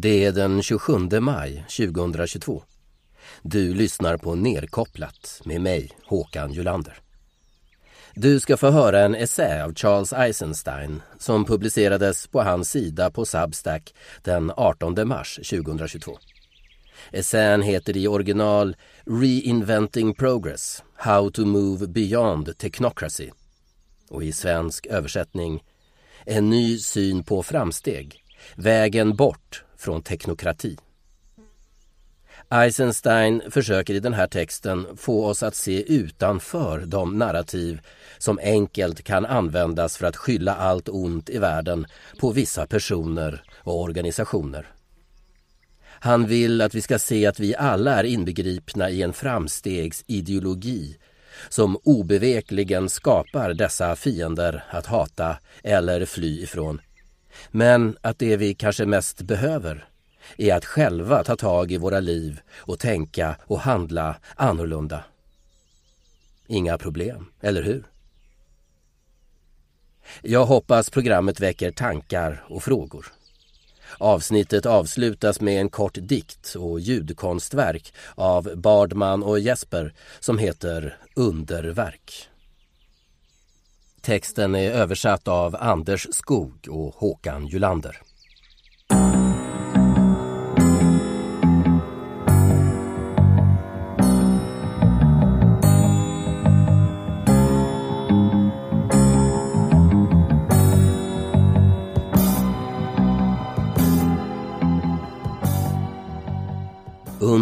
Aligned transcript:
Det 0.00 0.24
är 0.24 0.32
den 0.32 0.62
27 0.62 0.92
maj 1.20 1.64
2022. 1.76 2.62
Du 3.42 3.74
lyssnar 3.74 4.16
på 4.16 4.34
Nerkopplat 4.34 5.40
med 5.44 5.60
mig, 5.60 5.90
Håkan 6.04 6.52
Julander. 6.52 6.98
Du 8.14 8.40
ska 8.40 8.56
få 8.56 8.70
höra 8.70 9.00
en 9.00 9.14
essä 9.14 9.64
av 9.64 9.74
Charles 9.74 10.12
Eisenstein 10.12 11.02
som 11.18 11.44
publicerades 11.44 12.26
på 12.26 12.42
hans 12.42 12.70
sida 12.70 13.10
på 13.10 13.24
Substack 13.24 13.94
den 14.22 14.52
18 14.56 15.08
mars 15.08 15.36
2022. 15.50 16.18
Essän 17.12 17.62
heter 17.62 17.96
i 17.96 18.08
original 18.08 18.76
Reinventing 19.06 20.14
Progress 20.14 20.82
How 20.96 21.30
to 21.30 21.44
Move 21.44 21.86
Beyond 21.86 22.58
Technocracy 22.58 23.30
och 24.10 24.24
i 24.24 24.32
svensk 24.32 24.86
översättning 24.86 25.62
En 26.24 26.50
ny 26.50 26.78
syn 26.78 27.24
på 27.24 27.42
framsteg 27.42 28.24
Vägen 28.56 29.16
bort 29.16 29.64
från 29.78 30.02
teknokrati. 30.02 30.76
Eisenstein 32.50 33.42
försöker 33.50 33.94
i 33.94 34.00
den 34.00 34.14
här 34.14 34.26
texten 34.26 34.86
få 34.96 35.26
oss 35.26 35.42
att 35.42 35.54
se 35.54 35.92
utanför 35.92 36.78
de 36.86 37.18
narrativ 37.18 37.80
som 38.18 38.38
enkelt 38.42 39.02
kan 39.02 39.26
användas 39.26 39.96
för 39.96 40.06
att 40.06 40.16
skylla 40.16 40.54
allt 40.54 40.88
ont 40.88 41.30
i 41.30 41.38
världen 41.38 41.86
på 42.18 42.32
vissa 42.32 42.66
personer 42.66 43.42
och 43.56 43.82
organisationer. 43.82 44.66
Han 46.00 46.26
vill 46.26 46.60
att 46.60 46.74
vi 46.74 46.80
ska 46.80 46.98
se 46.98 47.26
att 47.26 47.40
vi 47.40 47.56
alla 47.56 47.94
är 47.94 48.04
inbegripna 48.04 48.90
i 48.90 49.02
en 49.02 49.12
framstegsideologi 49.12 50.96
som 51.48 51.76
obevekligen 51.84 52.88
skapar 52.88 53.54
dessa 53.54 53.96
fiender 53.96 54.64
att 54.70 54.86
hata 54.86 55.36
eller 55.62 56.04
fly 56.04 56.42
ifrån 56.42 56.80
men 57.50 57.96
att 58.00 58.18
det 58.18 58.36
vi 58.36 58.54
kanske 58.54 58.86
mest 58.86 59.22
behöver 59.22 59.88
är 60.36 60.54
att 60.54 60.64
själva 60.64 61.24
ta 61.24 61.36
tag 61.36 61.72
i 61.72 61.76
våra 61.76 62.00
liv 62.00 62.40
och 62.56 62.78
tänka 62.78 63.36
och 63.40 63.60
handla 63.60 64.16
annorlunda. 64.36 65.04
Inga 66.46 66.78
problem, 66.78 67.26
eller 67.40 67.62
hur? 67.62 67.84
Jag 70.22 70.46
hoppas 70.46 70.90
programmet 70.90 71.40
väcker 71.40 71.70
tankar 71.70 72.44
och 72.48 72.62
frågor. 72.62 73.06
Avsnittet 73.98 74.66
avslutas 74.66 75.40
med 75.40 75.60
en 75.60 75.68
kort 75.68 75.98
dikt 76.00 76.54
och 76.54 76.80
ljudkonstverk 76.80 77.94
av 78.14 78.56
Bardman 78.56 79.22
och 79.22 79.40
Jesper 79.40 79.94
som 80.20 80.38
heter 80.38 80.98
Underverk. 81.14 82.27
Texten 84.02 84.54
är 84.54 84.70
översatt 84.70 85.28
av 85.28 85.56
Anders 85.60 86.06
Skog 86.10 86.66
och 86.70 86.94
Håkan 86.94 87.46
Julander. 87.46 88.07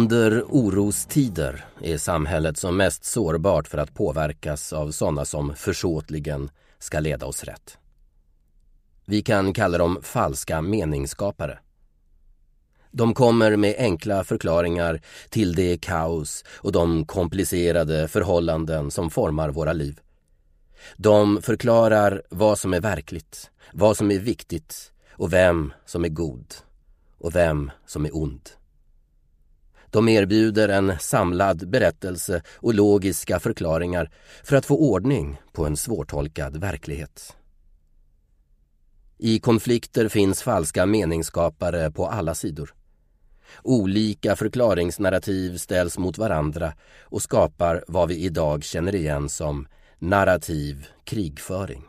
Under 0.07 0.43
orostider 0.43 1.65
är 1.81 1.97
samhället 1.97 2.57
som 2.57 2.77
mest 2.77 3.05
sårbart 3.05 3.67
för 3.67 3.77
att 3.77 3.93
påverkas 3.93 4.73
av 4.73 4.91
sådana 4.91 5.25
som 5.25 5.55
försåtligen 5.55 6.49
ska 6.79 6.99
leda 6.99 7.25
oss 7.25 7.43
rätt. 7.43 7.77
Vi 9.05 9.21
kan 9.21 9.53
kalla 9.53 9.77
dem 9.77 9.99
falska 10.03 10.61
meningsskapare. 10.61 11.59
De 12.91 13.13
kommer 13.13 13.55
med 13.55 13.75
enkla 13.77 14.23
förklaringar 14.23 15.01
till 15.29 15.55
det 15.55 15.77
kaos 15.77 16.43
och 16.49 16.71
de 16.71 17.05
komplicerade 17.05 18.07
förhållanden 18.07 18.91
som 18.91 19.09
formar 19.09 19.49
våra 19.49 19.73
liv. 19.73 19.99
De 20.97 21.41
förklarar 21.41 22.21
vad 22.29 22.59
som 22.59 22.73
är 22.73 22.81
verkligt, 22.81 23.51
vad 23.73 23.97
som 23.97 24.11
är 24.11 24.19
viktigt 24.19 24.91
och 25.11 25.33
vem 25.33 25.73
som 25.85 26.05
är 26.05 26.09
god 26.09 26.53
och 27.19 27.35
vem 27.35 27.71
som 27.85 28.05
är 28.05 28.15
ond. 28.17 28.49
De 29.89 30.09
erbjuder 30.09 30.69
en 30.69 30.99
samlad 30.99 31.69
berättelse 31.69 32.41
och 32.55 32.73
logiska 32.73 33.39
förklaringar 33.39 34.11
för 34.43 34.55
att 34.55 34.65
få 34.65 34.77
ordning 34.77 35.37
på 35.53 35.65
en 35.65 35.77
svårtolkad 35.77 36.57
verklighet. 36.57 37.35
I 39.17 39.39
konflikter 39.39 40.07
finns 40.07 40.43
falska 40.43 40.85
meningsskapare 40.85 41.91
på 41.91 42.07
alla 42.07 42.35
sidor. 42.35 42.73
Olika 43.63 44.35
förklaringsnarrativ 44.35 45.57
ställs 45.57 45.97
mot 45.97 46.17
varandra 46.17 46.73
och 47.01 47.21
skapar 47.21 47.83
vad 47.87 48.09
vi 48.09 48.17
idag 48.17 48.63
känner 48.63 48.95
igen 48.95 49.29
som 49.29 49.67
narrativ 49.99 50.87
krigföring. 51.03 51.83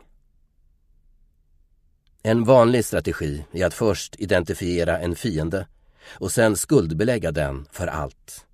En 2.23 2.43
vanlig 2.43 2.85
strategi 2.85 3.45
är 3.51 3.65
att 3.65 3.73
först 3.73 4.15
identifiera 4.19 4.99
en 4.99 5.15
fiende 5.15 5.67
och 6.11 6.31
sen 6.31 6.55
skuldbelägga 6.55 7.31
den 7.31 7.65
för 7.71 7.87
allt. 7.87 8.45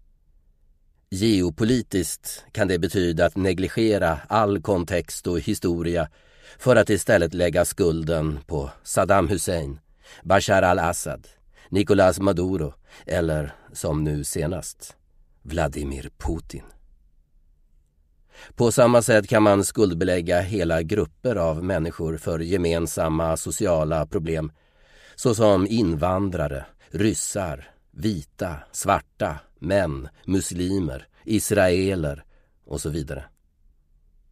Geopolitiskt 1.10 2.46
kan 2.52 2.68
det 2.68 2.80
betyda 2.80 3.26
att 3.26 3.36
negligera 3.36 4.20
all 4.28 4.62
kontext 4.62 5.28
och 5.28 5.40
historia 5.40 6.10
för 6.58 6.76
att 6.76 6.90
istället 6.90 7.34
lägga 7.34 7.66
skulden 7.66 8.40
på 8.48 8.72
Saddam 8.84 9.28
Hussein, 9.28 9.80
Bashar 10.24 10.62
al-Assad, 10.62 11.28
Nicolás 11.70 12.20
Maduro 12.20 12.74
eller, 13.06 13.56
som 13.74 14.04
nu 14.04 14.24
senast, 14.24 14.96
Vladimir 15.42 16.10
Putin. 16.18 16.64
På 18.56 18.72
samma 18.72 19.02
sätt 19.02 19.28
kan 19.28 19.44
man 19.44 19.64
skuldbelägga 19.64 20.42
hela 20.42 20.82
grupper 20.82 21.36
av 21.36 21.64
människor 21.64 22.18
för 22.18 22.40
gemensamma 22.40 23.38
sociala 23.38 24.06
problem 24.06 24.52
såsom 25.16 25.68
invandrare, 25.68 26.66
ryssar, 26.96 27.70
vita, 27.92 28.56
svarta, 28.72 29.40
män, 29.60 30.10
muslimer, 30.26 31.08
israeler 31.24 32.24
och 32.66 32.82
så 32.82 32.90
vidare. 32.90 33.26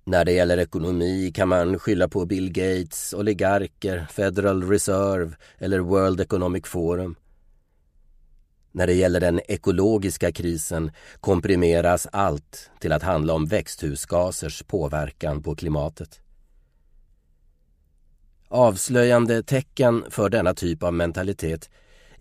När 0.06 0.26
det 0.26 0.32
gäller 0.32 0.58
ekonomi 0.58 1.32
kan 1.36 1.48
man 1.48 1.80
skylla 1.80 2.08
på 2.08 2.26
Bill 2.26 2.52
Gates, 2.52 3.14
oligarker, 3.14 4.08
Federal 4.12 4.70
Reserve 4.70 5.36
eller 5.58 5.80
World 5.80 6.22
Economic 6.22 6.68
Forum. 6.68 7.16
När 8.72 8.88
det 8.88 8.94
gäller 8.94 9.20
den 9.20 9.42
ekologiska 9.48 10.32
krisen 10.32 10.92
komprimeras 11.20 12.08
allt 12.12 12.70
till 12.80 12.92
att 12.92 13.04
handla 13.04 13.34
om 13.34 13.46
växthusgasers 13.46 14.64
påverkan 14.64 15.44
på 15.44 15.56
klimatet. 15.56 16.20
Avslöjande 18.48 19.44
tecken 19.44 20.06
för 20.10 20.30
denna 20.30 20.54
typ 20.54 20.84
av 20.84 20.94
mentalitet 20.94 21.70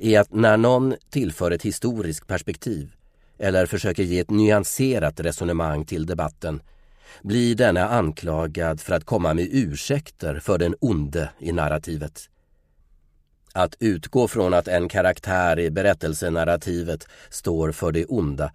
är 0.03 0.21
att 0.21 0.33
när 0.33 0.57
någon 0.57 0.95
tillför 1.11 1.51
ett 1.51 1.63
historiskt 1.63 2.27
perspektiv 2.27 2.93
eller 3.39 3.67
försöker 3.67 4.03
ge 4.03 4.19
ett 4.19 4.31
nyanserat 4.31 5.21
resonemang 5.21 5.85
till 5.85 6.07
debatten 6.07 6.63
blir 7.23 7.55
denna 7.55 7.89
anklagad 7.89 8.81
för 8.81 8.95
att 8.95 9.05
komma 9.05 9.35
med 9.35 9.49
ursäkter 9.51 10.41
för 10.41 10.59
den 10.59 10.75
onde 10.81 11.31
i 11.39 11.53
narrativet. 11.53 12.29
Att 13.53 13.77
utgå 13.81 14.29
från 14.29 14.55
att 14.55 14.69
en 14.69 14.89
karaktär 14.89 15.59
i 15.59 15.71
berättelsenarrativet 15.71 17.09
står 17.31 17.73
för 17.73 17.93
det 17.93 18.05
onda 18.05 18.53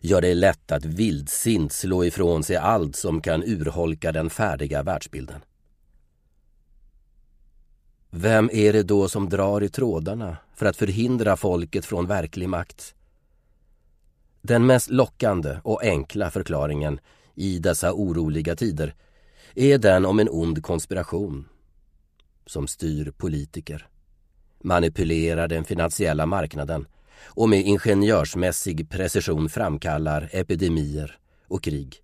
gör 0.00 0.20
det 0.20 0.34
lätt 0.34 0.72
att 0.72 0.84
vildsint 0.84 1.72
slå 1.72 2.04
ifrån 2.04 2.44
sig 2.44 2.56
allt 2.56 2.96
som 2.96 3.20
kan 3.20 3.42
urholka 3.42 4.12
den 4.12 4.30
färdiga 4.30 4.82
världsbilden. 4.82 5.40
Vem 8.12 8.50
är 8.52 8.72
det 8.72 8.82
då 8.82 9.08
som 9.08 9.28
drar 9.28 9.62
i 9.62 9.68
trådarna 9.68 10.36
för 10.54 10.66
att 10.66 10.76
förhindra 10.76 11.36
folket 11.36 11.84
från 11.84 12.06
verklig 12.06 12.48
makt? 12.48 12.94
Den 14.42 14.66
mest 14.66 14.90
lockande 14.90 15.58
och 15.64 15.82
enkla 15.82 16.30
förklaringen 16.30 17.00
i 17.34 17.58
dessa 17.58 17.92
oroliga 17.92 18.56
tider 18.56 18.94
är 19.54 19.78
den 19.78 20.06
om 20.06 20.18
en 20.18 20.28
ond 20.28 20.62
konspiration 20.62 21.48
som 22.46 22.68
styr 22.68 23.10
politiker, 23.10 23.86
manipulerar 24.60 25.48
den 25.48 25.64
finansiella 25.64 26.26
marknaden 26.26 26.86
och 27.24 27.48
med 27.48 27.60
ingenjörsmässig 27.60 28.90
precision 28.90 29.48
framkallar 29.48 30.28
epidemier 30.32 31.18
och 31.48 31.62
krig. 31.62 31.96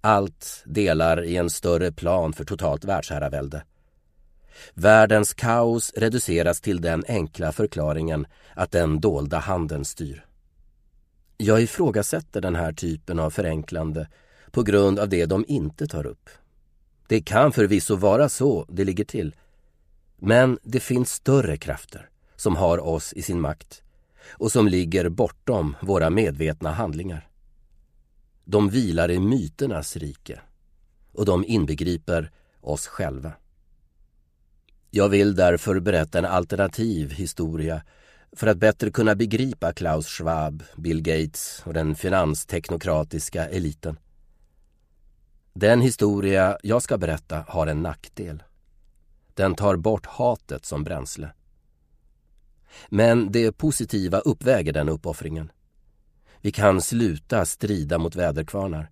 Allt 0.00 0.62
delar 0.66 1.24
i 1.24 1.36
en 1.36 1.50
större 1.50 1.92
plan 1.92 2.32
för 2.32 2.44
totalt 2.44 2.84
världsherravälde 2.84 3.62
Världens 4.74 5.34
kaos 5.34 5.92
reduceras 5.96 6.60
till 6.60 6.80
den 6.80 7.04
enkla 7.08 7.52
förklaringen 7.52 8.26
att 8.54 8.70
den 8.70 9.00
dolda 9.00 9.38
handen 9.38 9.84
styr. 9.84 10.26
Jag 11.36 11.62
ifrågasätter 11.62 12.40
den 12.40 12.56
här 12.56 12.72
typen 12.72 13.18
av 13.18 13.30
förenklande 13.30 14.08
på 14.50 14.62
grund 14.62 14.98
av 14.98 15.08
det 15.08 15.26
de 15.26 15.44
inte 15.48 15.86
tar 15.86 16.06
upp. 16.06 16.30
Det 17.08 17.20
kan 17.20 17.52
förvisso 17.52 17.96
vara 17.96 18.28
så 18.28 18.66
det 18.68 18.84
ligger 18.84 19.04
till. 19.04 19.34
Men 20.16 20.58
det 20.62 20.80
finns 20.80 21.12
större 21.12 21.56
krafter 21.56 22.08
som 22.36 22.56
har 22.56 22.78
oss 22.78 23.12
i 23.12 23.22
sin 23.22 23.40
makt 23.40 23.82
och 24.28 24.52
som 24.52 24.68
ligger 24.68 25.08
bortom 25.08 25.76
våra 25.82 26.10
medvetna 26.10 26.72
handlingar. 26.72 27.28
De 28.44 28.68
vilar 28.70 29.10
i 29.10 29.18
myternas 29.18 29.96
rike 29.96 30.40
och 31.12 31.24
de 31.24 31.44
inbegriper 31.44 32.30
oss 32.60 32.86
själva. 32.86 33.32
Jag 34.90 35.08
vill 35.08 35.34
därför 35.34 35.80
berätta 35.80 36.18
en 36.18 36.24
alternativ 36.24 37.10
historia 37.10 37.82
för 38.32 38.46
att 38.46 38.58
bättre 38.58 38.90
kunna 38.90 39.14
begripa 39.14 39.72
Klaus 39.72 40.06
Schwab, 40.06 40.62
Bill 40.76 41.02
Gates 41.02 41.62
och 41.64 41.74
den 41.74 41.94
finansteknokratiska 41.94 43.48
eliten. 43.48 43.98
Den 45.54 45.80
historia 45.80 46.58
jag 46.62 46.82
ska 46.82 46.98
berätta 46.98 47.44
har 47.48 47.66
en 47.66 47.82
nackdel. 47.82 48.42
Den 49.34 49.54
tar 49.54 49.76
bort 49.76 50.06
hatet 50.06 50.64
som 50.64 50.84
bränsle. 50.84 51.32
Men 52.88 53.32
det 53.32 53.52
positiva 53.52 54.18
uppväger 54.18 54.72
den 54.72 54.88
uppoffringen. 54.88 55.52
Vi 56.40 56.52
kan 56.52 56.82
sluta 56.82 57.44
strida 57.44 57.98
mot 57.98 58.16
väderkvarnar. 58.16 58.90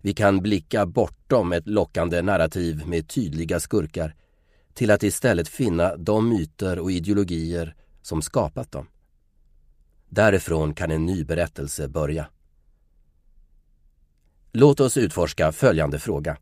Vi 0.00 0.14
kan 0.14 0.40
blicka 0.40 0.86
bortom 0.86 1.52
ett 1.52 1.66
lockande 1.66 2.22
narrativ 2.22 2.86
med 2.86 3.08
tydliga 3.08 3.60
skurkar 3.60 4.14
till 4.76 4.90
att 4.90 5.02
istället 5.02 5.48
finna 5.48 5.96
de 5.96 6.28
myter 6.28 6.78
och 6.78 6.92
ideologier 6.92 7.74
som 8.02 8.22
skapat 8.22 8.72
dem. 8.72 8.86
Därifrån 10.08 10.74
kan 10.74 10.90
en 10.90 11.06
ny 11.06 11.24
berättelse 11.24 11.88
börja. 11.88 12.26
Låt 14.52 14.80
oss 14.80 14.96
utforska 14.96 15.52
följande 15.52 15.98
fråga. 15.98 16.36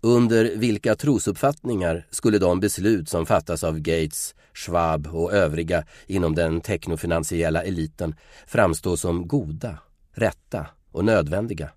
Under 0.00 0.56
vilka 0.56 0.94
trosuppfattningar 0.94 2.06
skulle 2.10 2.38
de 2.38 2.60
beslut 2.60 3.08
som 3.08 3.26
fattas 3.26 3.64
av 3.64 3.78
Gates, 3.78 4.34
Schwab 4.54 5.06
och 5.06 5.32
övriga 5.32 5.84
inom 6.06 6.34
den 6.34 6.60
teknofinansiella 6.60 7.62
eliten 7.62 8.14
framstå 8.46 8.96
som 8.96 9.28
goda, 9.28 9.78
rätta 10.12 10.66
och 10.92 11.04
nödvändiga? 11.04 11.70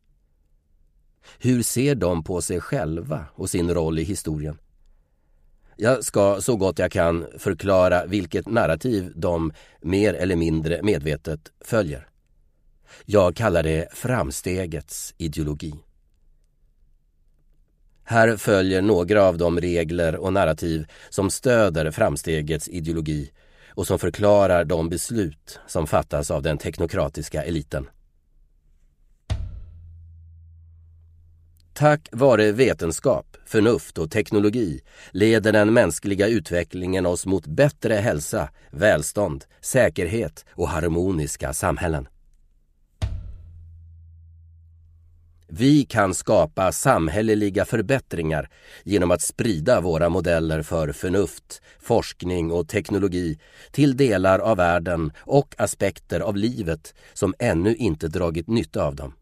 Hur 1.37 1.63
ser 1.63 1.95
de 1.95 2.23
på 2.23 2.41
sig 2.41 2.61
själva 2.61 3.25
och 3.35 3.49
sin 3.49 3.73
roll 3.73 3.99
i 3.99 4.03
historien? 4.03 4.57
Jag 5.77 6.03
ska 6.03 6.41
så 6.41 6.55
gott 6.55 6.79
jag 6.79 6.91
kan 6.91 7.27
förklara 7.37 8.05
vilket 8.05 8.47
narrativ 8.47 9.11
de 9.15 9.53
mer 9.81 10.13
eller 10.13 10.35
mindre 10.35 10.83
medvetet 10.83 11.51
följer. 11.61 12.07
Jag 13.05 13.35
kallar 13.35 13.63
det 13.63 13.87
framstegets 13.93 15.13
ideologi. 15.17 15.73
Här 18.03 18.37
följer 18.37 18.81
några 18.81 19.23
av 19.23 19.37
de 19.37 19.61
regler 19.61 20.15
och 20.15 20.33
narrativ 20.33 20.85
som 21.09 21.29
stöder 21.29 21.91
framstegets 21.91 22.69
ideologi 22.69 23.31
och 23.69 23.87
som 23.87 23.99
förklarar 23.99 24.65
de 24.65 24.89
beslut 24.89 25.59
som 25.67 25.87
fattas 25.87 26.31
av 26.31 26.41
den 26.41 26.57
teknokratiska 26.57 27.43
eliten. 27.43 27.87
Tack 31.73 32.09
vare 32.11 32.51
vetenskap, 32.51 33.37
förnuft 33.45 33.97
och 33.97 34.11
teknologi 34.11 34.81
leder 35.11 35.51
den 35.51 35.73
mänskliga 35.73 36.27
utvecklingen 36.27 37.05
oss 37.05 37.25
mot 37.25 37.47
bättre 37.47 37.93
hälsa, 37.93 38.49
välstånd, 38.71 39.45
säkerhet 39.61 40.45
och 40.51 40.69
harmoniska 40.69 41.53
samhällen. 41.53 42.07
Vi 45.47 45.85
kan 45.85 46.13
skapa 46.13 46.71
samhälleliga 46.71 47.65
förbättringar 47.65 48.49
genom 48.83 49.11
att 49.11 49.21
sprida 49.21 49.81
våra 49.81 50.09
modeller 50.09 50.61
för 50.61 50.91
förnuft, 50.91 51.61
forskning 51.79 52.51
och 52.51 52.67
teknologi 52.67 53.39
till 53.71 53.97
delar 53.97 54.39
av 54.39 54.57
världen 54.57 55.11
och 55.19 55.55
aspekter 55.57 56.19
av 56.19 56.37
livet 56.37 56.93
som 57.13 57.33
ännu 57.39 57.75
inte 57.75 58.07
dragit 58.07 58.47
nytta 58.47 58.83
av 58.83 58.95
dem. 58.95 59.13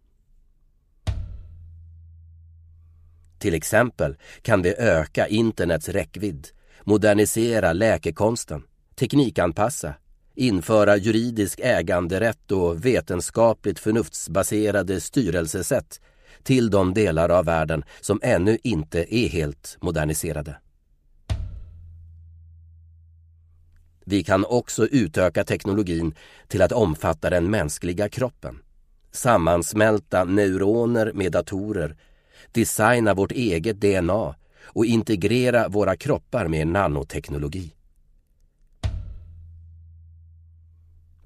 Till 3.42 3.54
exempel 3.54 4.16
kan 4.42 4.62
vi 4.62 4.76
öka 4.78 5.28
internets 5.28 5.90
räckvidd, 5.90 6.48
modernisera 6.84 7.74
läkekonsten, 7.74 8.64
teknikanpassa, 8.96 9.94
införa 10.36 10.98
juridisk 10.98 11.60
äganderätt 11.64 12.52
och 12.52 12.86
vetenskapligt 12.86 13.80
förnuftsbaserade 13.80 15.02
styrelsesätt 15.02 16.02
till 16.44 16.70
de 16.70 16.94
delar 16.94 17.30
av 17.30 17.46
världen 17.46 17.84
som 18.02 18.20
ännu 18.24 18.58
inte 18.64 19.16
är 19.16 19.30
helt 19.30 19.78
moderniserade. 19.82 20.58
Vi 24.06 24.24
kan 24.24 24.46
också 24.46 24.88
utöka 24.88 25.44
teknologin 25.44 26.16
till 26.48 26.62
att 26.62 26.72
omfatta 26.72 27.30
den 27.30 27.50
mänskliga 27.50 28.10
kroppen, 28.10 28.60
sammansmälta 29.12 30.24
neuroner 30.24 31.12
med 31.14 31.32
datorer 31.32 31.96
designa 32.52 33.14
vårt 33.14 33.32
eget 33.32 33.82
DNA 33.82 34.36
och 34.64 34.86
integrera 34.86 35.68
våra 35.68 35.96
kroppar 35.96 36.48
med 36.48 36.68
nanoteknologi. 36.68 37.74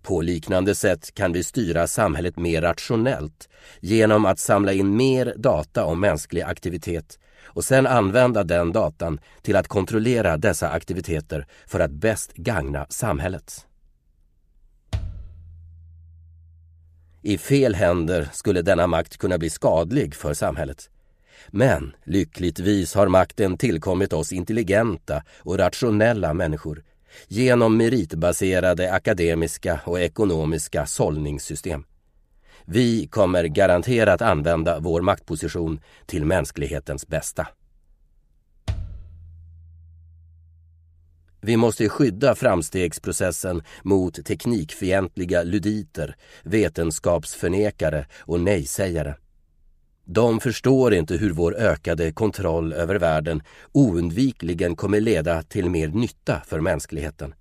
På 0.02 0.22
liknande 0.22 0.76
sätt 0.76 1.14
kan 1.14 1.34
vi 1.34 1.44
styra 1.44 1.88
samhället 1.88 2.38
mer 2.38 2.62
rationellt 2.62 3.50
genom 3.80 4.26
att 4.26 4.40
samla 4.40 4.74
in 4.74 4.98
mer 4.98 5.34
data 5.38 5.86
om 5.86 6.00
mänsklig 6.00 6.42
aktivitet 6.42 7.20
och 7.44 7.64
sedan 7.64 7.88
använda 7.88 8.44
den 8.44 8.72
datan 8.72 9.20
till 9.42 9.56
att 9.56 9.68
kontrollera 9.68 10.38
dessa 10.38 10.70
aktiviteter 10.70 11.48
för 11.68 11.80
att 11.80 11.92
bäst 11.92 12.34
gagna 12.34 12.86
samhället. 12.90 13.66
I 17.22 17.38
fel 17.38 17.76
händer 17.76 18.30
skulle 18.34 18.62
denna 18.62 18.88
makt 18.88 19.18
kunna 19.18 19.38
bli 19.38 19.50
skadlig 19.50 20.16
för 20.16 20.34
samhället. 20.34 20.90
Men 21.48 21.96
lyckligtvis 22.04 22.94
har 22.94 23.08
makten 23.08 23.58
tillkommit 23.58 24.14
oss 24.14 24.34
intelligenta 24.34 25.24
och 25.40 25.58
rationella 25.58 26.34
människor 26.34 26.84
genom 27.28 27.78
meritbaserade 27.78 28.94
akademiska 28.94 29.80
och 29.86 30.00
ekonomiska 30.00 30.86
sållningssystem. 30.86 31.84
Vi 32.66 33.08
kommer 33.08 33.44
garanterat 33.44 34.22
använda 34.22 34.80
vår 34.80 35.02
maktposition 35.02 35.80
till 36.06 36.26
mänsklighetens 36.26 37.08
bästa. 37.08 37.48
Vi 41.42 41.58
måste 41.58 41.90
skydda 41.90 42.36
framstegsprocessen 42.36 43.64
mot 43.84 44.26
teknikfientliga 44.26 45.44
luditer, 45.44 46.16
vetenskapsförnekare 46.44 48.06
och 48.20 48.40
nejsägare. 48.40 49.14
De 50.06 50.40
förstår 50.40 50.94
inte 50.94 51.16
hur 51.16 51.32
vår 51.32 51.56
ökade 51.56 52.12
kontroll 52.12 52.74
över 52.74 52.96
världen 52.96 53.42
oundvikligen 53.72 54.76
kommer 54.76 55.00
leda 55.00 55.44
till 55.44 55.70
mer 55.70 55.88
nytta 55.88 56.42
för 56.46 56.60
mänskligheten. 56.60 57.34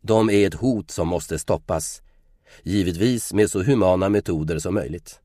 De 0.00 0.30
är 0.30 0.46
ett 0.46 0.54
hot 0.54 0.90
som 0.90 1.08
måste 1.08 1.38
stoppas, 1.38 2.02
givetvis 2.62 3.32
med 3.32 3.50
så 3.50 3.62
humana 3.62 4.08
metoder 4.08 4.58
som 4.58 4.74
möjligt. 4.74 5.20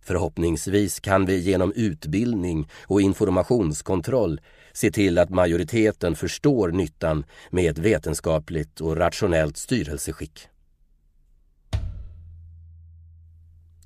Förhoppningsvis 0.00 1.00
kan 1.00 1.26
vi 1.26 1.38
genom 1.38 1.72
utbildning 1.72 2.68
och 2.86 3.00
informationskontroll 3.00 4.40
se 4.72 4.90
till 4.90 5.18
att 5.18 5.30
majoriteten 5.30 6.16
förstår 6.16 6.68
nyttan 6.68 7.24
med 7.50 7.70
ett 7.70 7.78
vetenskapligt 7.78 8.80
och 8.80 8.96
rationellt 8.96 9.56
styrelseskick. 9.56 10.48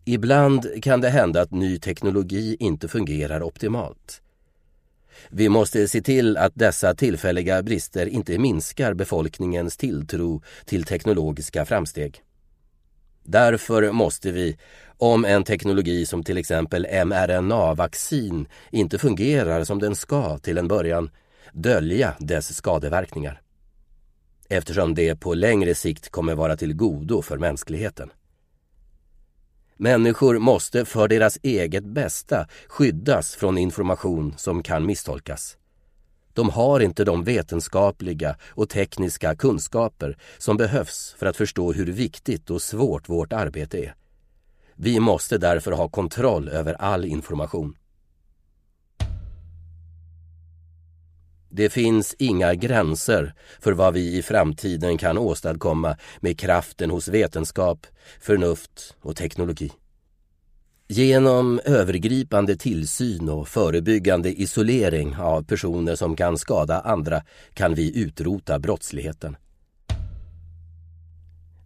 Ibland 0.05 0.83
kan 0.83 1.01
det 1.01 1.09
hända 1.09 1.43
att 1.43 1.51
ny 1.51 1.79
teknologi 1.79 2.57
inte 2.61 2.89
fungerar 2.89 3.43
optimalt. 3.43 4.23
Vi 5.31 5.49
måste 5.49 5.89
se 5.89 6.03
till 6.03 6.37
att 6.37 6.53
dessa 6.55 6.95
tillfälliga 6.95 7.63
brister 7.63 8.07
inte 8.07 8.39
minskar 8.39 8.95
befolkningens 8.95 9.77
tilltro 9.77 10.43
till 10.65 10.85
teknologiska 10.85 11.65
framsteg. 11.65 12.23
Därför 13.25 13.93
måste 13.93 14.33
vi, 14.33 14.57
om 14.99 15.25
en 15.25 15.45
teknologi 15.45 16.07
som 16.07 16.25
till 16.25 16.39
exempel 16.39 16.87
mRNA-vaccin 17.05 18.47
inte 18.71 18.99
fungerar 18.99 19.65
som 19.65 19.79
den 19.79 19.97
ska 19.97 20.39
till 20.39 20.59
en 20.59 20.69
början, 20.69 21.11
dölja 21.53 22.15
dess 22.19 22.55
skadeverkningar. 22.55 23.41
Eftersom 24.49 24.95
det 24.95 25.17
på 25.17 25.35
längre 25.35 25.75
sikt 25.75 26.11
kommer 26.11 26.35
vara 26.35 26.57
till 26.57 26.75
godo 26.75 27.23
för 27.23 27.39
mänskligheten. 27.39 28.11
Människor 29.83 30.39
måste 30.39 30.85
för 30.85 31.09
deras 31.09 31.39
eget 31.43 31.85
bästa 31.85 32.47
skyddas 32.69 33.35
från 33.35 33.59
information 33.59 34.35
som 34.37 34.63
kan 34.63 34.87
misstolkas. 34.87 35.57
De 36.33 36.51
har 36.51 36.81
inte 36.81 37.05
de 37.05 37.25
vetenskapliga 37.25 38.37
och 38.49 38.69
tekniska 38.69 39.37
kunskaper 39.37 40.19
som 40.39 40.57
behövs 40.57 41.15
för 41.19 41.27
att 41.27 41.37
förstå 41.37 41.73
hur 41.73 41.87
viktigt 41.87 42.51
och 42.51 42.63
svårt 42.63 43.09
vårt 43.09 43.33
arbete 43.33 43.79
är. 43.79 43.95
Vi 44.75 45.01
måste 45.01 45.39
därför 45.39 45.73
ha 45.73 45.89
kontroll 45.89 46.49
över 46.49 46.75
all 46.75 47.05
information. 47.05 47.77
Det 51.53 51.71
finns 51.71 52.15
inga 52.19 52.55
gränser 52.55 53.35
för 53.61 53.73
vad 53.73 53.95
vi 53.95 54.17
i 54.17 54.23
framtiden 54.23 54.99
kan 54.99 55.19
åstadkomma 55.19 55.97
med 56.21 56.39
kraften 56.39 56.91
hos 56.91 57.09
vetenskap, 57.09 57.87
förnuft 58.21 58.97
och 59.01 59.17
teknologi. 59.17 59.73
Genom 60.89 61.61
övergripande 61.65 62.57
tillsyn 62.57 63.29
och 63.29 63.49
förebyggande 63.49 64.41
isolering 64.41 65.17
av 65.17 65.43
personer 65.43 65.95
som 65.95 66.17
kan 66.17 66.39
skada 66.39 66.81
andra 66.81 67.23
kan 67.55 67.75
vi 67.75 67.99
utrota 68.03 68.59
brottsligheten. 68.59 69.37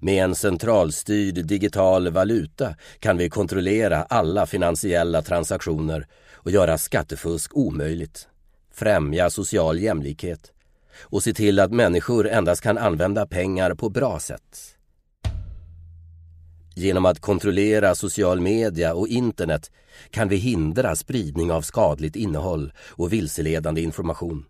Med 0.00 0.25
en 0.25 0.35
centralstyrd 0.35 1.47
digital 1.47 2.11
valuta 2.11 2.75
kan 2.99 3.17
vi 3.17 3.31
kontrollera 3.31 4.03
alla 4.03 4.47
finansiella 4.47 5.23
transaktioner 5.23 6.07
och 6.33 6.50
göra 6.50 6.79
skattefusk 6.79 7.57
omöjligt, 7.57 8.29
främja 8.75 9.31
social 9.31 9.78
jämlikhet 9.78 10.52
och 11.00 11.23
se 11.23 11.35
till 11.35 11.61
att 11.61 11.73
människor 11.73 12.28
endast 12.28 12.62
kan 12.62 12.78
använda 12.78 13.26
pengar 13.26 13.75
på 13.75 13.88
bra 13.88 14.19
sätt. 14.19 14.76
Genom 16.76 17.07
att 17.07 17.21
kontrollera 17.21 17.95
social 17.95 18.40
media 18.40 18.95
och 18.95 19.09
internet 19.09 19.71
kan 20.11 20.28
vi 20.28 20.37
hindra 20.37 20.97
spridning 20.97 21.52
av 21.52 21.62
skadligt 21.62 22.16
innehåll 22.16 22.73
och 22.90 23.12
vilseledande 23.12 23.81
information. 23.81 24.45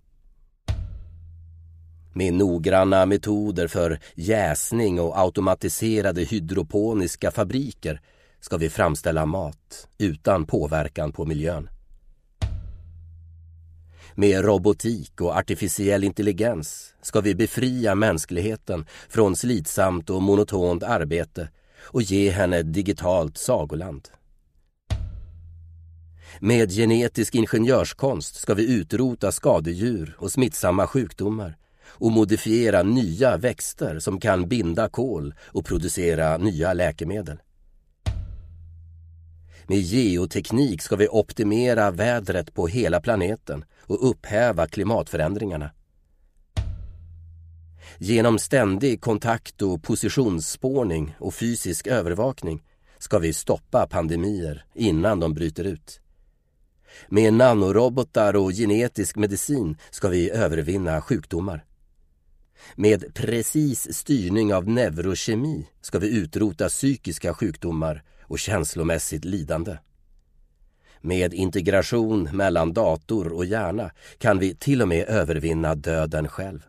Med 2.13 2.35
noggranna 2.35 3.07
metoder 3.07 3.69
för 3.69 3.99
jäsning 4.15 5.01
och 5.01 5.19
automatiserade 5.19 6.23
hydroponiska 6.23 7.31
fabriker 7.31 8.01
ska 8.41 8.57
vi 8.57 8.71
framställa 8.71 9.27
mat 9.27 9.89
utan 9.99 10.47
påverkan 10.47 11.13
på 11.13 11.25
miljön. 11.25 11.69
Med 14.17 14.45
robotik 14.45 15.21
och 15.21 15.37
artificiell 15.37 16.05
intelligens 16.05 16.95
ska 17.03 17.21
vi 17.21 17.35
befria 17.35 17.95
mänskligheten 17.95 18.87
från 19.09 19.37
slitsamt 19.37 20.11
och 20.11 20.23
monotont 20.23 20.83
arbete 20.83 21.49
och 21.81 22.03
ge 22.03 22.31
henne 22.31 22.59
ett 22.59 22.73
digitalt 22.73 23.39
sagoland. 23.39 24.09
Med 26.41 26.73
genetisk 26.73 27.35
ingenjörskonst 27.35 28.37
ska 28.37 28.55
vi 28.55 28.75
utrota 28.75 29.33
skadedjur 29.33 30.17
och 30.19 30.33
smittsamma 30.33 30.87
sjukdomar 30.87 31.57
och 31.87 32.13
modifiera 32.13 32.83
nya 32.83 33.37
växter 33.37 33.99
som 33.99 34.21
kan 34.21 34.49
binda 34.49 34.89
kol 34.89 35.35
och 35.43 35.65
producera 35.65 36.37
nya 36.37 36.73
läkemedel. 36.73 37.39
Med 39.67 39.79
geoteknik 39.79 40.83
ska 40.83 40.97
vi 40.97 41.09
optimera 41.09 41.91
vädret 41.91 42.55
på 42.55 42.67
hela 42.67 43.01
planeten 43.01 43.65
och 43.81 44.11
upphäva 44.11 44.67
klimatförändringarna. 44.67 45.71
Genom 47.99 48.39
ständig 48.39 49.01
kontakt 49.01 49.63
och 49.63 49.83
positionsspårning 49.83 51.15
och 51.19 51.35
fysisk 51.35 51.87
övervakning 51.87 52.63
ska 52.99 53.19
vi 53.19 53.33
stoppa 53.33 53.87
pandemier 53.87 54.65
innan 54.75 55.21
de 55.21 55.35
bryter 55.35 55.65
ut. 55.65 56.01
Med 57.09 57.35
nanorobotar 57.35 58.37
och 58.37 58.53
genetisk 58.53 59.17
medicin 59.17 59.77
ska 59.91 60.09
vi 60.09 60.31
övervinna 60.31 61.01
sjukdomar. 61.01 61.65
Med 62.75 63.15
precis 63.15 63.95
styrning 63.95 64.55
av 64.55 64.69
neurokemi 64.69 65.67
ska 65.81 65.99
vi 65.99 66.19
utrota 66.19 66.69
psykiska 66.69 67.35
sjukdomar 67.35 68.03
och 68.27 68.39
känslomässigt 68.39 69.25
lidande. 69.25 69.77
Med 71.01 71.35
integration 71.35 72.23
mellan 72.33 72.73
dator 72.73 73.33
och 73.33 73.45
hjärna 73.45 73.91
kan 74.19 74.39
vi 74.39 74.55
till 74.55 74.83
och 74.83 74.89
med 74.89 75.09
övervinna 75.09 75.75
döden 75.75 76.29
själv. 76.29 76.61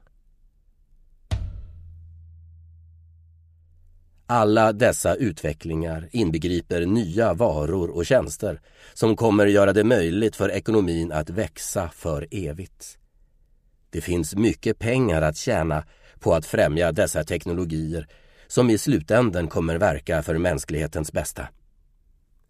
Alla 4.27 4.73
dessa 4.73 5.15
utvecklingar 5.15 6.09
inbegriper 6.11 6.85
nya 6.85 7.33
varor 7.33 7.89
och 7.89 8.05
tjänster 8.05 8.61
som 8.93 9.15
kommer 9.15 9.45
göra 9.45 9.73
det 9.73 9.83
möjligt 9.83 10.35
för 10.35 10.51
ekonomin 10.51 11.11
att 11.11 11.29
växa 11.29 11.89
för 11.89 12.27
evigt. 12.31 12.97
Det 13.89 14.01
finns 14.01 14.35
mycket 14.35 14.79
pengar 14.79 15.21
att 15.21 15.37
tjäna 15.37 15.83
på 16.19 16.33
att 16.33 16.45
främja 16.45 16.91
dessa 16.91 17.23
teknologier 17.23 18.07
som 18.47 18.69
i 18.69 18.77
slutänden 18.77 19.47
kommer 19.47 19.77
verka 19.77 20.23
för 20.23 20.37
mänsklighetens 20.37 21.11
bästa. 21.11 21.47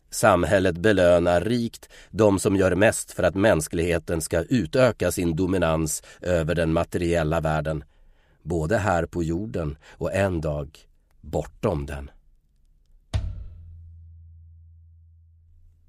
Samhället 0.09 0.77
belönar 0.77 1.41
rikt 1.41 1.89
de 2.09 2.39
som 2.39 2.55
gör 2.55 2.75
mest 2.75 3.11
för 3.11 3.23
att 3.23 3.35
mänskligheten 3.35 4.21
ska 4.21 4.41
utöka 4.41 5.11
sin 5.11 5.35
dominans 5.35 6.03
över 6.21 6.55
den 6.55 6.73
materiella 6.73 7.41
världen, 7.41 7.83
både 8.43 8.77
här 8.77 9.05
på 9.05 9.23
jorden 9.23 9.77
och 9.91 10.13
en 10.13 10.41
dag 10.41 10.79
bortom 11.21 11.85
den. 11.85 12.11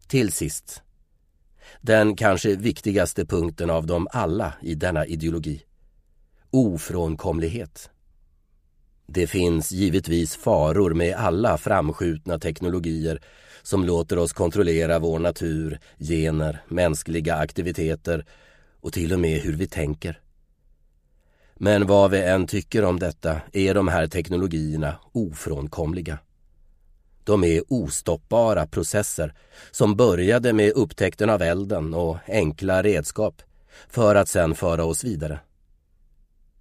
Till 0.07 0.33
sist, 0.33 0.83
den 1.81 2.17
kanske 2.17 2.57
viktigaste 2.57 3.27
punkten 3.27 3.71
av 3.71 3.87
dem 3.87 4.09
alla 4.11 4.55
i 4.63 4.75
denna 4.75 5.07
ideologi. 5.07 5.63
Ofrånkomlighet. 6.51 7.91
Det 9.07 9.27
finns 9.27 9.73
givetvis 9.73 10.37
faror 10.37 10.95
med 10.95 11.15
alla 11.15 11.59
framskjutna 11.59 12.39
teknologier 12.39 13.21
som 13.63 13.85
låter 13.85 14.19
oss 14.19 14.33
kontrollera 14.33 14.99
vår 14.99 15.19
natur, 15.19 15.79
gener, 15.99 16.63
mänskliga 16.69 17.35
aktiviteter 17.35 18.27
och 18.81 18.93
till 18.93 19.13
och 19.13 19.21
med 19.21 19.41
hur 19.41 19.57
vi 19.57 19.67
tänker. 19.67 20.21
Men 21.55 21.87
vad 21.87 22.11
vi 22.11 22.23
än 22.23 22.47
tycker 22.47 22.85
om 22.85 22.99
detta 22.99 23.41
är 23.53 23.75
de 23.75 23.89
här 23.89 24.07
teknologierna 24.07 24.95
ofrånkomliga. 25.13 26.19
De 27.25 27.45
är 27.45 27.73
ostoppbara 27.73 28.67
processer 28.67 29.35
som 29.71 29.97
började 29.97 30.53
med 30.53 30.73
upptäckten 30.73 31.31
av 31.31 31.43
elden 31.43 31.95
och 31.95 32.17
enkla 32.27 32.83
redskap 32.83 33.43
för 33.89 34.15
att 34.15 34.29
sedan 34.29 34.55
föra 34.55 34.85
oss 34.85 35.05
vidare. 35.05 35.41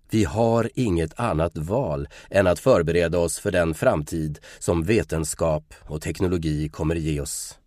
Vi 0.10 0.24
har 0.24 0.70
inget 0.76 1.20
annat 1.20 1.58
val 1.58 2.08
än 2.30 2.48
att 2.48 2.60
förbereda 2.60 3.20
oss 3.20 3.40
för 3.40 3.52
den 3.52 3.74
framtid 3.74 4.40
som 4.60 4.84
vetenskap 4.84 5.74
och 5.82 6.02
teknologi 6.02 6.70
kommer 6.70 6.96
ge 6.96 7.22
oss. 7.22 7.58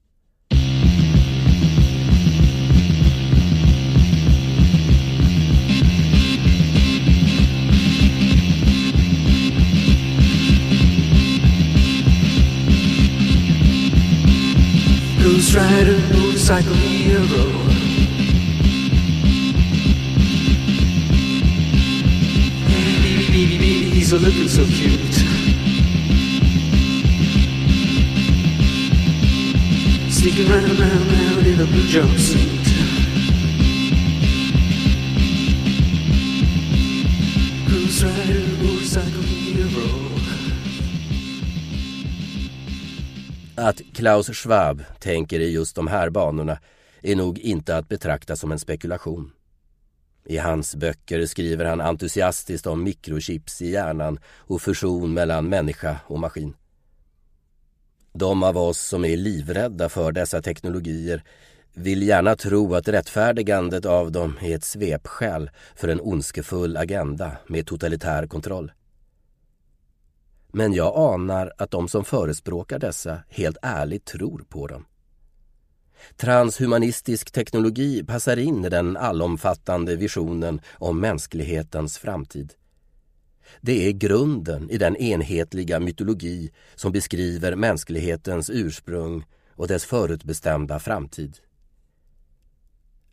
Ghost 15.38 15.54
Rider, 15.54 15.98
motorcycle 16.14 16.74
hero. 16.74 17.57
She's 24.08 24.22
a 24.22 24.26
looking 24.26 24.48
so 24.48 24.64
cute. 24.64 25.14
Sneaking 30.10 30.48
round, 30.48 30.78
round, 30.80 31.12
round 31.12 31.46
in 31.46 31.60
a 31.60 31.66
blue 31.66 31.86
jumpsuit. 31.86 32.66
Who's 37.66 38.04
riding 38.04 38.44
a 38.44 38.62
motorcycle 38.62 39.22
hero. 39.22 40.08
Att 43.56 43.80
Klaus 43.94 44.36
Schwab 44.36 44.84
tänker 44.98 45.40
i 45.40 45.52
just 45.52 45.76
de 45.76 45.86
här 45.86 46.10
banorna 46.10 46.58
är 47.02 47.16
nog 47.16 47.38
inte 47.38 47.76
att 47.76 47.88
betrakta 47.88 48.36
som 48.36 48.52
en 48.52 48.58
spekulation. 48.58 49.32
I 50.28 50.38
hans 50.38 50.76
böcker 50.76 51.26
skriver 51.26 51.64
han 51.64 51.80
entusiastiskt 51.80 52.66
om 52.66 52.82
mikrochips 52.82 53.62
i 53.62 53.70
hjärnan 53.70 54.18
och 54.26 54.62
fusion 54.62 55.14
mellan 55.14 55.48
människa 55.48 55.96
och 56.06 56.18
maskin. 56.18 56.54
De 58.12 58.42
av 58.42 58.58
oss 58.58 58.80
som 58.80 59.04
är 59.04 59.16
livrädda 59.16 59.88
för 59.88 60.12
dessa 60.12 60.42
teknologier 60.42 61.24
vill 61.74 62.02
gärna 62.02 62.36
tro 62.36 62.74
att 62.74 62.88
rättfärdigandet 62.88 63.86
av 63.86 64.12
dem 64.12 64.38
är 64.40 64.54
ett 64.54 64.64
svepskäl 64.64 65.50
för 65.76 65.88
en 65.88 66.00
ondskefull 66.00 66.76
agenda 66.76 67.32
med 67.46 67.66
totalitär 67.66 68.26
kontroll. 68.26 68.72
Men 70.52 70.72
jag 70.72 70.96
anar 70.96 71.52
att 71.58 71.70
de 71.70 71.88
som 71.88 72.04
förespråkar 72.04 72.78
dessa 72.78 73.22
helt 73.28 73.56
ärligt 73.62 74.04
tror 74.04 74.44
på 74.48 74.66
dem. 74.66 74.84
Transhumanistisk 76.16 77.30
teknologi 77.30 78.04
passar 78.04 78.36
in 78.36 78.64
i 78.64 78.68
den 78.68 78.96
allomfattande 78.96 79.96
visionen 79.96 80.60
om 80.72 81.00
mänsklighetens 81.00 81.98
framtid. 81.98 82.54
Det 83.60 83.88
är 83.88 83.92
grunden 83.92 84.70
i 84.70 84.78
den 84.78 84.96
enhetliga 84.96 85.80
mytologi 85.80 86.50
som 86.74 86.92
beskriver 86.92 87.54
mänsklighetens 87.54 88.50
ursprung 88.50 89.24
och 89.54 89.68
dess 89.68 89.84
förutbestämda 89.84 90.78
framtid. 90.78 91.38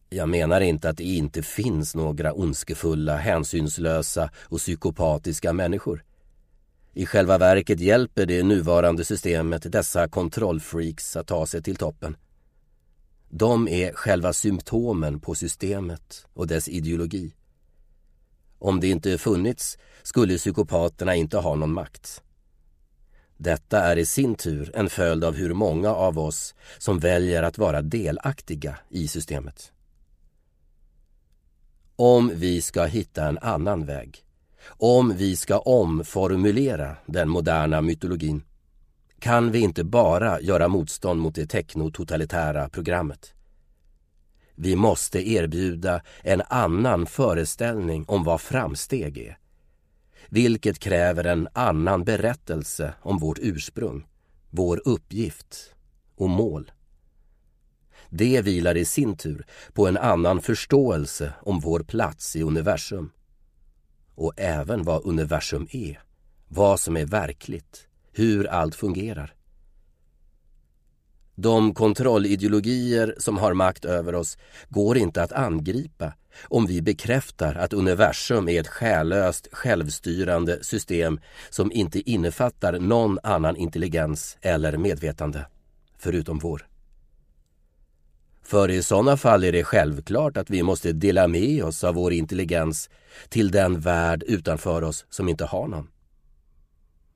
Jag 0.10 0.30
menar 0.30 0.62
inte 0.62 0.90
att 0.90 0.98
det 0.98 1.04
inte 1.04 1.44
finns 1.44 1.96
några 1.96 2.34
ondskefulla, 2.34 3.18
hänsynslösa 3.18 4.30
och 4.44 4.60
psykopatiska 4.60 5.54
människor. 5.54 6.04
I 6.94 7.06
själva 7.06 7.38
verket 7.38 7.80
hjälper 7.80 8.26
det 8.26 8.44
nuvarande 8.44 9.06
systemet 9.06 9.72
dessa 9.72 10.08
kontrollfreaks 10.08 11.16
att 11.16 11.28
ta 11.28 11.46
sig 11.46 11.64
till 11.64 11.76
toppen. 11.76 12.18
De 13.30 13.68
är 13.68 13.94
själva 13.94 14.34
symptomen 14.34 15.20
på 15.20 15.36
systemet 15.36 16.26
och 16.34 16.48
dess 16.48 16.68
ideologi. 16.68 17.34
Om 18.60 18.80
det 18.80 18.88
inte 18.88 19.18
funnits 19.18 19.78
skulle 20.04 20.38
psykopaterna 20.38 21.16
inte 21.16 21.38
ha 21.38 21.56
någon 21.56 21.74
makt. 21.74 22.22
Detta 23.38 23.80
är 23.80 23.98
i 23.98 24.06
sin 24.06 24.36
tur 24.36 24.72
en 24.74 24.90
följd 24.90 25.24
av 25.24 25.36
hur 25.36 25.54
många 25.54 25.90
av 25.90 26.20
oss 26.20 26.56
som 26.78 27.00
väljer 27.00 27.44
att 27.44 27.58
vara 27.58 27.82
delaktiga 27.82 28.78
i 28.90 29.08
systemet. 29.08 29.72
Om 31.96 32.32
vi 32.36 32.62
ska 32.62 32.86
hitta 32.86 33.28
en 33.28 33.38
annan 33.38 33.86
väg, 33.86 34.26
om 34.68 35.14
vi 35.18 35.36
ska 35.36 35.60
omformulera 35.60 36.96
den 37.06 37.30
moderna 37.30 37.82
mytologin, 37.82 38.44
kan 39.26 39.52
vi 39.52 39.60
inte 39.60 39.84
bara 39.84 40.42
göra 40.42 40.68
motstånd 40.68 41.22
mot 41.22 41.36
det 41.36 41.48
teknototalitära 41.48 42.70
programmet. 42.70 43.34
Vi 44.56 44.76
måste 44.76 45.30
erbjuda 45.30 46.02
en 46.24 46.42
annan 46.48 47.06
föreställning 47.06 48.06
om 48.08 48.24
vad 48.24 48.42
framsteg 48.42 49.18
är. 49.18 49.38
Vilket 50.30 50.80
kräver 50.80 51.24
en 51.24 51.48
annan 51.54 52.04
berättelse 52.04 52.94
om 53.02 53.18
vårt 53.18 53.40
ursprung, 53.42 54.08
vår 54.50 54.82
uppgift 54.86 55.76
och 56.16 56.30
mål. 56.30 56.72
Det 58.10 58.42
vilar 58.42 58.78
i 58.78 58.86
sin 58.86 59.18
tur 59.18 59.46
på 59.74 59.88
en 59.88 59.98
annan 59.98 60.42
förståelse 60.42 61.34
om 61.42 61.60
vår 61.60 61.80
plats 61.80 62.36
i 62.36 62.44
universum. 62.44 63.12
Och 64.16 64.34
även 64.38 64.84
vad 64.84 65.06
universum 65.06 65.68
är, 65.72 66.00
vad 66.48 66.80
som 66.80 66.98
är 66.98 67.06
verkligt, 67.06 67.88
hur 68.16 68.48
allt 68.48 68.76
fungerar. 68.76 69.34
De 71.36 71.74
kontrollideologier 71.74 73.16
som 73.18 73.38
har 73.38 73.54
makt 73.54 73.86
över 73.86 74.16
oss 74.16 74.38
går 74.70 74.98
inte 74.98 75.24
att 75.24 75.32
angripa 75.32 76.14
om 76.44 76.66
vi 76.66 76.82
bekräftar 76.82 77.56
att 77.56 77.74
universum 77.74 78.50
är 78.50 78.60
ett 78.60 78.68
själlöst, 78.68 79.48
självstyrande 79.52 80.64
system 80.64 81.20
som 81.50 81.72
inte 81.72 82.10
innefattar 82.12 82.80
någon 82.80 83.20
annan 83.24 83.56
intelligens 83.56 84.38
eller 84.42 84.78
medvetande, 84.78 85.46
förutom 85.98 86.40
vår. 86.40 86.68
För 88.44 88.70
i 88.70 88.84
sådana 88.84 89.18
fall 89.18 89.44
är 89.44 89.52
det 89.52 89.64
självklart 89.64 90.38
att 90.38 90.50
vi 90.50 90.64
måste 90.64 90.92
dela 90.92 91.28
med 91.28 91.64
oss 91.64 91.84
av 91.84 91.96
vår 91.96 92.14
intelligens 92.14 92.90
till 93.30 93.52
den 93.52 93.80
värld 93.80 94.24
utanför 94.24 94.82
oss 94.82 95.06
som 95.10 95.30
inte 95.30 95.46
har 95.46 95.68
någon. 95.68 95.88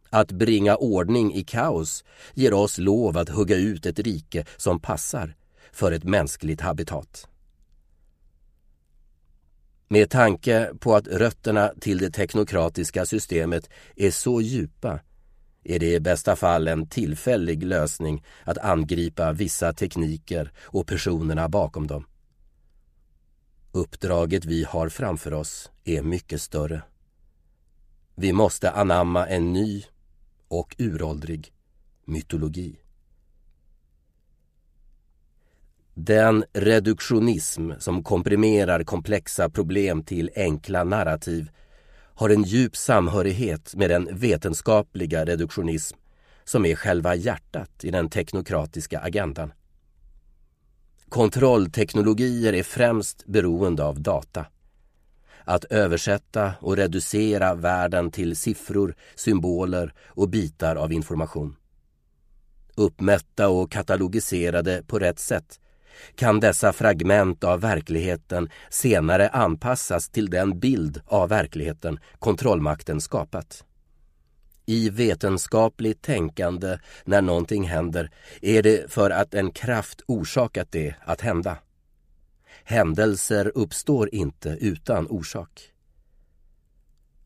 Att 0.09 0.31
bringa 0.31 0.75
ordning 0.75 1.33
i 1.33 1.43
kaos 1.43 2.03
ger 2.33 2.53
oss 2.53 2.77
lov 2.77 3.17
att 3.17 3.29
hugga 3.29 3.55
ut 3.55 3.85
ett 3.85 3.99
rike 3.99 4.45
som 4.57 4.79
passar 4.79 5.35
för 5.71 5.91
ett 5.91 6.03
mänskligt 6.03 6.61
habitat. 6.61 7.27
Med 9.87 10.09
tanke 10.09 10.71
på 10.79 10.95
att 10.95 11.07
rötterna 11.07 11.71
till 11.81 11.97
det 11.97 12.11
teknokratiska 12.11 13.05
systemet 13.05 13.69
är 13.95 14.11
så 14.11 14.41
djupa 14.41 14.99
är 15.63 15.79
det 15.79 15.93
i 15.93 15.99
bästa 15.99 16.35
fall 16.35 16.67
en 16.67 16.87
tillfällig 16.87 17.63
lösning 17.63 18.23
att 18.43 18.57
angripa 18.57 19.31
vissa 19.31 19.73
tekniker 19.73 20.51
och 20.61 20.87
personerna 20.87 21.49
bakom 21.49 21.87
dem. 21.87 22.05
Uppdraget 23.71 24.45
vi 24.45 24.63
har 24.63 24.89
framför 24.89 25.33
oss 25.33 25.71
är 25.83 26.01
mycket 26.01 26.41
större. 26.41 26.81
Vi 28.15 28.33
måste 28.33 28.71
anamma 28.71 29.27
en 29.27 29.53
ny 29.53 29.83
och 30.49 30.75
uråldrig 30.77 31.53
mytologi. 32.05 32.79
Den 35.93 36.45
reduktionism 36.53 37.71
som 37.79 38.03
komprimerar 38.03 38.83
komplexa 38.83 39.49
problem 39.49 40.03
till 40.03 40.29
enkla 40.35 40.83
narrativ 40.83 41.49
har 42.15 42.29
en 42.29 42.43
djup 42.43 42.75
samhörighet 42.75 43.75
med 43.75 43.89
den 43.89 44.09
vetenskapliga 44.11 45.25
reduktionism 45.25 45.97
som 46.43 46.65
är 46.65 46.75
själva 46.75 47.15
hjärtat 47.15 47.83
i 47.83 47.91
den 47.91 48.09
teknokratiska 48.09 48.99
agendan. 48.99 49.51
Kontrollteknologier 51.09 52.53
är 52.53 52.63
främst 52.63 53.25
beroende 53.25 53.83
av 53.83 54.01
data. 54.01 54.45
Att 55.49 55.65
översätta 55.65 56.53
och 56.59 56.75
reducera 56.75 57.55
världen 57.55 58.11
till 58.11 58.35
siffror, 58.35 58.95
symboler 59.15 59.93
och 60.07 60.29
bitar 60.29 60.75
av 60.75 60.93
information. 60.93 61.55
Uppmätta 62.75 63.49
och 63.49 63.71
katalogiserade 63.71 64.83
på 64.87 64.99
rätt 64.99 65.19
sätt 65.19 65.59
kan 66.15 66.39
dessa 66.39 66.73
fragment 66.73 67.43
av 67.43 67.61
verkligheten 67.61 68.49
senare 68.69 69.29
anpassas 69.29 70.09
till 70.09 70.29
den 70.29 70.59
bild 70.59 71.01
av 71.05 71.29
verkligheten 71.29 71.99
kontrollmakten 72.19 73.01
skapat. 73.01 73.63
I 74.65 74.89
vetenskapligt 74.89 76.01
tänkande 76.01 76.77
när 77.05 77.21
någonting 77.21 77.63
händer 77.63 78.11
är 78.41 78.63
det 78.63 78.91
för 78.91 79.09
att 79.09 79.33
en 79.33 79.51
kraft 79.51 80.01
orsakat 80.07 80.71
det 80.71 80.95
att 81.05 81.21
hända. 81.21 81.57
Händelser 82.69 83.51
uppstår 83.55 84.15
inte 84.15 84.49
utan 84.49 85.07
orsak. 85.07 85.61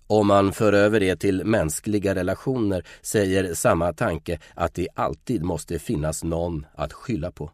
Om 0.08 0.28
man 0.28 0.54
för 0.54 0.74
över 0.74 1.00
det 1.00 1.16
till 1.16 1.46
mänskliga 1.46 2.16
relationer 2.16 2.88
säger 3.02 3.54
samma 3.54 3.94
tanke 3.94 4.40
att 4.54 4.74
det 4.74 4.88
alltid 4.96 5.44
måste 5.44 5.80
finnas 5.80 6.24
någon 6.24 6.66
att 6.76 6.94
skylla 6.94 7.32
på. 7.32 7.52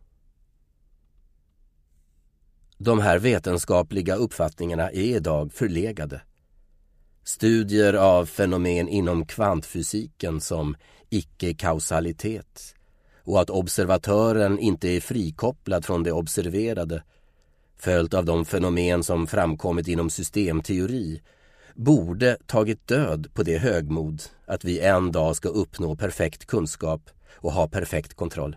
De 2.78 2.99
här 2.99 3.19
vetenskapliga 3.19 4.15
uppfattningarna 4.15 4.91
är 4.91 5.15
idag 5.15 5.54
förlegade. 5.54 6.21
Studier 7.23 7.93
av 7.93 8.25
fenomen 8.25 8.88
inom 8.88 9.25
kvantfysiken 9.25 10.41
som 10.41 10.75
icke-kausalitet 11.10 12.75
och 13.23 13.41
att 13.41 13.49
observatören 13.49 14.60
inte 14.60 14.89
är 14.89 15.02
frikopplad 15.02 15.86
från 15.86 16.04
det 16.04 16.12
observerade 16.12 17.04
följt 17.79 18.13
av 18.13 18.25
de 18.25 18.45
fenomen 18.45 19.03
som 19.03 19.27
framkommit 19.27 19.87
inom 19.87 20.09
systemteori 20.09 21.21
borde 21.75 22.37
tagit 22.45 22.87
död 22.87 23.27
på 23.33 23.43
det 23.43 23.57
högmod 23.57 24.21
att 24.45 24.65
vi 24.65 24.79
en 24.79 25.11
dag 25.11 25.35
ska 25.35 25.49
uppnå 25.49 25.95
perfekt 25.95 26.45
kunskap 26.45 27.09
och 27.35 27.51
ha 27.51 27.67
perfekt 27.67 28.13
kontroll. 28.13 28.55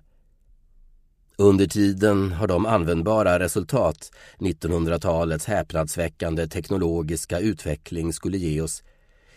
Under 1.37 1.67
tiden 1.67 2.33
har 2.33 2.47
de 2.47 2.67
användbara 2.67 3.39
resultat 3.39 4.11
1900-talets 4.39 5.47
häpnadsväckande 5.47 6.49
teknologiska 6.49 7.39
utveckling 7.39 8.13
skulle 8.13 8.39
ge 8.39 8.61
oss 8.61 8.83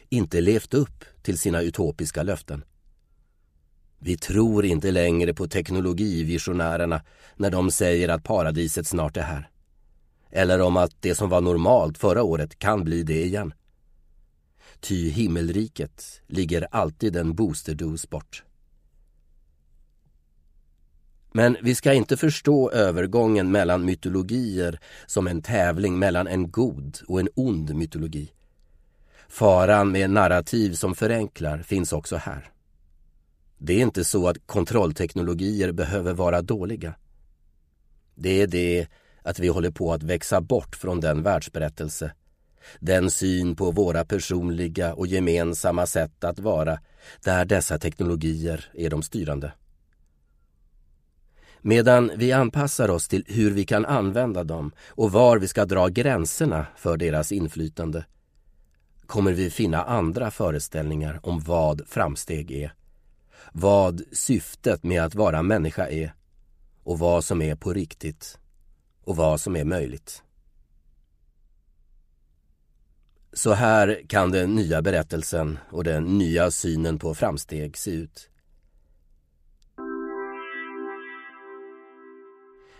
inte 0.09 0.41
levt 0.41 0.73
upp 0.73 1.05
till 1.21 1.39
sina 1.39 1.61
utopiska 1.61 2.23
löften. 2.23 2.63
Vi 3.99 4.17
tror 4.17 4.65
inte 4.65 4.91
längre 4.91 5.33
på 5.33 5.47
teknologivisionärerna 5.47 7.01
när 7.35 7.51
de 7.51 7.71
säger 7.71 8.09
att 8.09 8.23
paradiset 8.23 8.87
snart 8.87 9.17
är 9.17 9.21
här. 9.21 9.49
Eller 10.31 10.61
om 10.61 10.77
att 10.77 10.91
det 10.99 11.15
som 11.15 11.29
var 11.29 11.41
normalt 11.41 11.97
förra 11.97 12.23
året 12.23 12.59
kan 12.59 12.83
bli 12.83 13.03
det 13.03 13.23
igen. 13.23 13.53
Ty 14.79 15.09
himmelriket 15.09 16.21
ligger 16.27 16.67
alltid 16.71 17.15
en 17.15 17.35
boosterdos 17.35 18.09
bort. 18.09 18.43
Men 21.31 21.57
vi 21.61 21.75
ska 21.75 21.93
inte 21.93 22.17
förstå 22.17 22.71
övergången 22.71 23.51
mellan 23.51 23.85
mytologier 23.85 24.79
som 25.05 25.27
en 25.27 25.41
tävling 25.41 25.99
mellan 25.99 26.27
en 26.27 26.51
god 26.51 26.97
och 27.07 27.19
en 27.19 27.29
ond 27.35 27.75
mytologi. 27.75 28.31
Faran 29.27 29.91
med 29.91 30.09
narrativ 30.09 30.73
som 30.73 30.95
förenklar 30.95 31.57
finns 31.57 31.93
också 31.93 32.15
här. 32.15 32.51
Det 33.57 33.73
är 33.73 33.81
inte 33.81 34.03
så 34.03 34.27
att 34.27 34.47
kontrollteknologier 34.47 35.71
behöver 35.71 36.13
vara 36.13 36.41
dåliga. 36.41 36.95
Det 38.15 38.41
är 38.41 38.47
det 38.47 38.87
att 39.25 39.39
vi 39.39 39.47
håller 39.47 39.71
på 39.71 39.93
att 39.93 40.03
växa 40.03 40.41
bort 40.41 40.75
från 40.75 40.99
den 40.99 41.23
världsberättelse, 41.23 42.11
den 42.79 43.11
syn 43.11 43.55
på 43.55 43.71
våra 43.71 44.05
personliga 44.05 44.93
och 44.93 45.07
gemensamma 45.07 45.85
sätt 45.85 46.23
att 46.23 46.39
vara, 46.39 46.79
där 47.23 47.45
dessa 47.45 47.77
teknologier 47.77 48.71
är 48.73 48.89
de 48.89 49.03
styrande. 49.03 49.51
Medan 51.61 52.11
vi 52.15 52.31
anpassar 52.31 52.89
oss 52.89 53.07
till 53.07 53.25
hur 53.27 53.51
vi 53.51 53.65
kan 53.65 53.85
använda 53.85 54.43
dem 54.43 54.71
och 54.87 55.11
var 55.11 55.37
vi 55.37 55.47
ska 55.47 55.65
dra 55.65 55.87
gränserna 55.87 56.65
för 56.77 56.97
deras 56.97 57.31
inflytande 57.31 58.05
kommer 59.05 59.31
vi 59.31 59.49
finna 59.49 59.83
andra 59.83 60.31
föreställningar 60.31 61.19
om 61.23 61.39
vad 61.39 61.81
framsteg 61.87 62.51
är, 62.51 62.73
vad 63.51 64.01
syftet 64.11 64.83
med 64.83 65.03
att 65.03 65.15
vara 65.15 65.41
människa 65.41 65.87
är 65.87 66.13
och 66.83 66.99
vad 66.99 67.23
som 67.23 67.41
är 67.41 67.55
på 67.55 67.73
riktigt 67.73 68.39
och 69.05 69.15
vad 69.15 69.39
som 69.39 69.55
är 69.55 69.63
möjligt. 69.63 70.23
Så 73.33 73.53
här 73.53 74.01
kan 74.07 74.31
den 74.31 74.55
nya 74.55 74.81
berättelsen 74.81 75.59
och 75.71 75.83
den 75.83 76.03
nya 76.17 76.51
synen 76.51 76.99
på 76.99 77.15
framsteg 77.15 77.77
se 77.77 77.91
ut. 77.91 78.29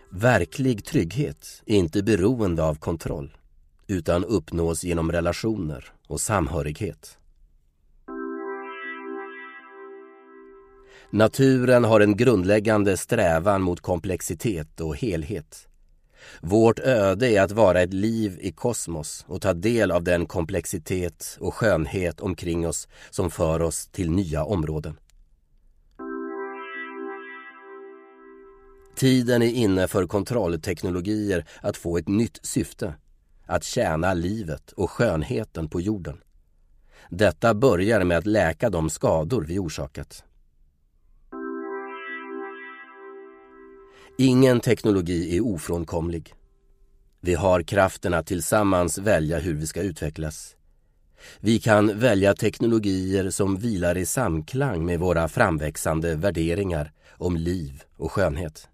Verklig 0.10 0.86
trygghet 0.86 1.64
är 1.66 1.76
inte 1.76 2.04
beroende 2.04 2.64
av 2.64 2.76
kontroll 2.76 3.38
utan 3.88 4.24
uppnås 4.24 4.84
genom 4.84 5.12
relationer 5.12 5.86
och 6.08 6.22
samhörighet. 6.22 7.18
Naturen 11.10 11.84
har 11.84 12.00
en 12.00 12.18
grundläggande 12.18 12.98
strävan 12.98 13.62
mot 13.62 13.82
komplexitet 13.82 14.82
och 14.82 14.98
helhet. 14.98 15.68
Vårt 16.42 16.80
öde 16.80 17.30
är 17.30 17.42
att 17.42 17.52
vara 17.52 17.82
ett 17.82 17.94
liv 17.94 18.38
i 18.42 18.52
kosmos 18.52 19.26
och 19.28 19.42
ta 19.42 19.54
del 19.54 19.92
av 19.92 20.04
den 20.04 20.26
komplexitet 20.26 21.38
och 21.40 21.54
skönhet 21.54 22.20
omkring 22.20 22.68
oss 22.68 22.88
som 23.10 23.32
för 23.32 23.62
oss 23.62 23.88
till 23.88 24.12
nya 24.12 24.44
områden. 24.44 24.98
Tiden 28.96 29.42
är 29.42 29.52
inne 29.52 29.88
för 29.88 30.08
kontrollteknologier 30.08 31.46
att 31.62 31.78
få 31.78 31.98
ett 31.98 32.08
nytt 32.08 32.40
syfte. 32.46 32.94
Att 33.46 33.64
tjäna 33.64 34.14
livet 34.14 34.72
och 34.72 34.92
skönheten 34.92 35.70
på 35.70 35.82
jorden. 35.82 36.18
Detta 37.10 37.54
börjar 37.54 38.04
med 38.04 38.18
att 38.18 38.26
läka 38.26 38.70
de 38.70 38.90
skador 38.90 39.46
vi 39.48 39.60
orsakat. 39.60 40.24
Ingen 44.18 44.60
teknologi 44.60 45.38
är 45.38 45.46
ofrånkomlig. 45.46 46.34
Vi 47.22 47.34
har 47.34 47.62
kraften 47.62 48.14
att 48.14 48.28
tillsammans 48.28 48.98
välja 48.98 49.40
hur 49.40 49.54
vi 49.54 49.68
ska 49.68 49.82
utvecklas. 49.82 50.56
Vi 51.40 51.60
kan 51.60 52.00
välja 52.00 52.34
teknologier 52.34 53.30
som 53.30 53.58
vilar 53.58 53.98
i 53.98 54.06
samklang 54.06 54.86
med 54.86 55.00
våra 55.00 55.28
framväxande 55.28 56.16
värderingar 56.16 56.92
om 57.12 57.38
liv 57.38 57.84
och 57.98 58.12
skönhet. 58.12 58.70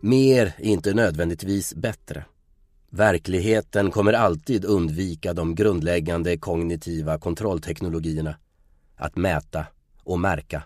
Mer 0.00 0.54
är 0.58 0.64
inte 0.64 0.94
nödvändigtvis 0.94 1.74
bättre. 1.74 2.24
Verkligheten 2.90 3.90
kommer 3.90 4.12
alltid 4.12 4.64
undvika 4.64 5.34
de 5.34 5.54
grundläggande 5.54 6.38
kognitiva 6.38 7.18
kontrollteknologierna. 7.18 8.36
Att 8.96 9.16
mäta 9.16 9.66
och 10.04 10.20
märka. 10.20 10.62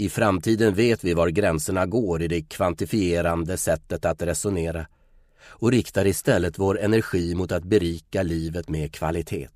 I 0.00 0.08
framtiden 0.08 0.74
vet 0.74 1.04
vi 1.04 1.14
var 1.14 1.28
gränserna 1.28 1.86
går 1.86 2.22
i 2.22 2.28
det 2.28 2.42
kvantifierande 2.42 3.56
sättet 3.56 4.04
att 4.04 4.22
resonera 4.22 4.86
och 5.46 5.70
riktar 5.70 6.06
istället 6.06 6.58
vår 6.58 6.80
energi 6.80 7.34
mot 7.34 7.52
att 7.52 7.64
berika 7.64 8.22
livet 8.22 8.68
med 8.68 8.92
kvalitet. 8.92 9.48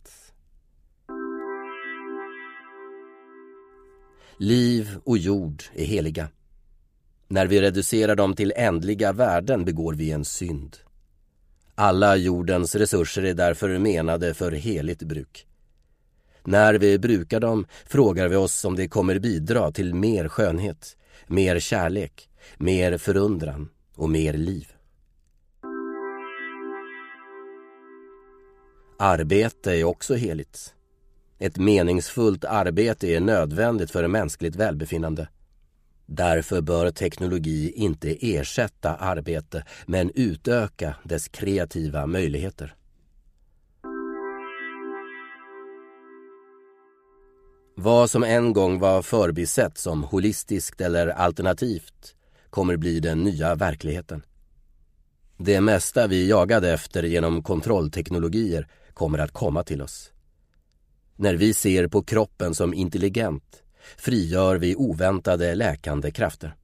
Liv 4.36 4.96
och 5.04 5.18
jord 5.18 5.62
är 5.74 5.84
heliga. 5.84 6.28
När 7.28 7.46
vi 7.46 7.60
reducerar 7.60 8.16
dem 8.16 8.34
till 8.34 8.52
ändliga 8.56 9.12
värden 9.12 9.64
begår 9.64 9.94
vi 9.94 10.10
en 10.10 10.24
synd. 10.24 10.76
Alla 11.74 12.16
jordens 12.16 12.74
resurser 12.74 13.22
är 13.22 13.34
därför 13.34 13.78
menade 13.78 14.34
för 14.34 14.52
heligt 14.52 15.02
bruk. 15.02 15.46
När 16.44 16.74
vi 16.74 16.98
brukar 16.98 17.40
dem 17.40 17.66
frågar 17.86 18.28
vi 18.28 18.36
oss 18.36 18.64
om 18.64 18.76
det 18.76 18.88
kommer 18.88 19.18
bidra 19.18 19.72
till 19.72 19.94
mer 19.94 20.28
skönhet, 20.28 20.96
mer 21.26 21.58
kärlek, 21.58 22.28
mer 22.58 22.98
förundran 22.98 23.68
och 23.96 24.10
mer 24.10 24.32
liv. 24.32 24.68
Arbete 28.98 29.72
är 29.72 29.84
också 29.84 30.14
heligt. 30.14 30.74
Ett 31.38 31.56
meningsfullt 31.56 32.44
arbete 32.44 33.06
är 33.06 33.20
nödvändigt 33.20 33.90
för 33.90 34.08
mänskligt 34.08 34.56
välbefinnande. 34.56 35.28
Därför 36.06 36.60
bör 36.60 36.90
teknologi 36.90 37.72
inte 37.76 38.16
ersätta 38.20 38.94
arbete 38.94 39.64
men 39.86 40.10
utöka 40.14 40.94
dess 41.04 41.28
kreativa 41.28 42.06
möjligheter. 42.06 42.74
Vad 47.74 48.10
som 48.10 48.24
en 48.24 48.52
gång 48.52 48.78
var 48.78 49.02
förbisett 49.02 49.78
som 49.78 50.02
holistiskt 50.02 50.80
eller 50.80 51.06
alternativt 51.06 52.14
kommer 52.50 52.76
bli 52.76 53.00
den 53.00 53.24
nya 53.24 53.54
verkligheten. 53.54 54.22
Det 55.36 55.60
mesta 55.60 56.06
vi 56.06 56.28
jagade 56.28 56.72
efter 56.72 57.02
genom 57.02 57.42
kontrollteknologier 57.42 58.68
kommer 58.94 59.18
att 59.18 59.32
komma 59.32 59.64
till 59.64 59.82
oss. 59.82 60.12
När 61.16 61.34
vi 61.34 61.54
ser 61.54 61.88
på 61.88 62.02
kroppen 62.02 62.54
som 62.54 62.74
intelligent 62.74 63.62
frigör 63.96 64.56
vi 64.56 64.76
oväntade 64.76 65.54
läkande 65.54 66.10
krafter. 66.10 66.54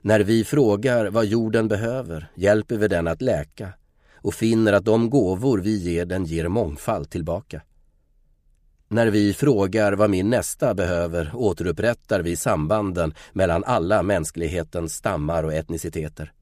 När 0.00 0.20
vi 0.20 0.44
frågar 0.44 1.06
vad 1.06 1.26
jorden 1.26 1.68
behöver 1.68 2.30
hjälper 2.34 2.76
vi 2.76 2.88
den 2.88 3.08
att 3.08 3.22
läka 3.22 3.72
och 4.14 4.34
finner 4.34 4.72
att 4.72 4.84
de 4.84 5.10
gåvor 5.10 5.58
vi 5.58 5.76
ger 5.76 6.04
den 6.06 6.24
ger 6.24 6.48
mångfald 6.48 7.10
tillbaka. 7.10 7.62
När 8.90 9.06
vi 9.06 9.34
frågar 9.34 9.92
vad 9.92 10.10
min 10.10 10.30
nästa 10.30 10.74
behöver 10.74 11.30
återupprättar 11.34 12.22
vi 12.22 12.36
sambanden 12.36 13.14
mellan 13.32 13.64
alla 13.64 14.02
mänsklighetens 14.02 14.94
stammar 14.94 15.42
och 15.42 15.52
etniciteter. 15.52 16.32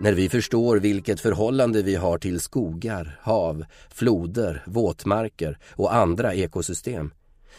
När 0.00 0.12
vi 0.12 0.28
förstår 0.28 0.76
vilket 0.76 1.20
förhållande 1.20 1.82
vi 1.82 1.94
har 1.94 2.18
till 2.18 2.40
skogar, 2.40 3.18
hav, 3.22 3.64
floder, 3.90 4.62
våtmarker 4.66 5.58
och 5.70 5.94
andra 5.94 6.34
ekosystem 6.34 7.10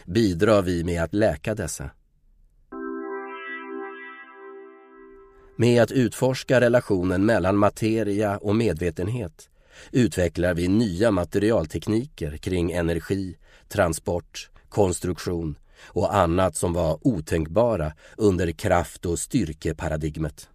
bidrar 0.06 0.62
vi 0.62 0.84
med 0.84 1.02
att 1.02 1.14
läka 1.14 1.54
dessa. 1.54 1.90
Med 5.56 5.82
att 5.82 5.92
utforska 5.92 6.60
relationen 6.60 7.26
mellan 7.26 7.56
materia 7.56 8.38
och 8.38 8.56
medvetenhet 8.56 9.50
utvecklar 9.92 10.54
vi 10.54 10.68
nya 10.68 11.10
materialtekniker 11.10 12.36
kring 12.36 12.72
energi, 12.72 13.36
transport, 13.68 14.50
konstruktion 14.68 15.58
och 15.84 16.16
annat 16.16 16.56
som 16.56 16.72
var 16.72 16.98
otänkbara 17.02 17.92
under 18.16 18.52
kraft 18.52 19.06
och 19.06 19.18
styrkeparadigmet. 19.18 20.48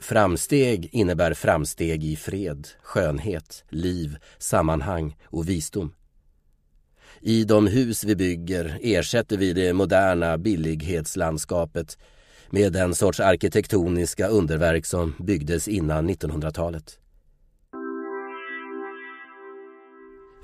Framsteg 0.00 0.88
innebär 0.92 1.34
framsteg 1.34 2.04
i 2.04 2.16
fred, 2.16 2.68
skönhet, 2.82 3.64
liv, 3.68 4.16
sammanhang 4.38 5.16
och 5.24 5.48
visdom. 5.48 5.94
I 7.20 7.44
de 7.44 7.66
hus 7.66 8.04
vi 8.04 8.16
bygger 8.16 8.78
ersätter 8.82 9.36
vi 9.36 9.52
det 9.52 9.72
moderna 9.72 10.38
billighetslandskapet 10.38 11.98
med 12.50 12.72
den 12.72 12.94
sorts 12.94 13.20
arkitektoniska 13.20 14.28
underverk 14.28 14.86
som 14.86 15.14
byggdes 15.18 15.68
innan 15.68 16.10
1900-talet. 16.10 16.98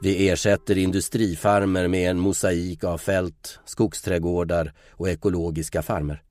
Vi 0.03 0.29
ersätter 0.29 0.79
industrifarmer 0.79 1.89
med 1.89 2.11
en 2.11 2.19
mosaik 2.19 2.85
av 2.85 2.99
fält, 2.99 3.59
skogsträdgårdar 3.65 4.73
och 4.91 5.09
ekologiska 5.09 5.83
farmer. 5.83 6.23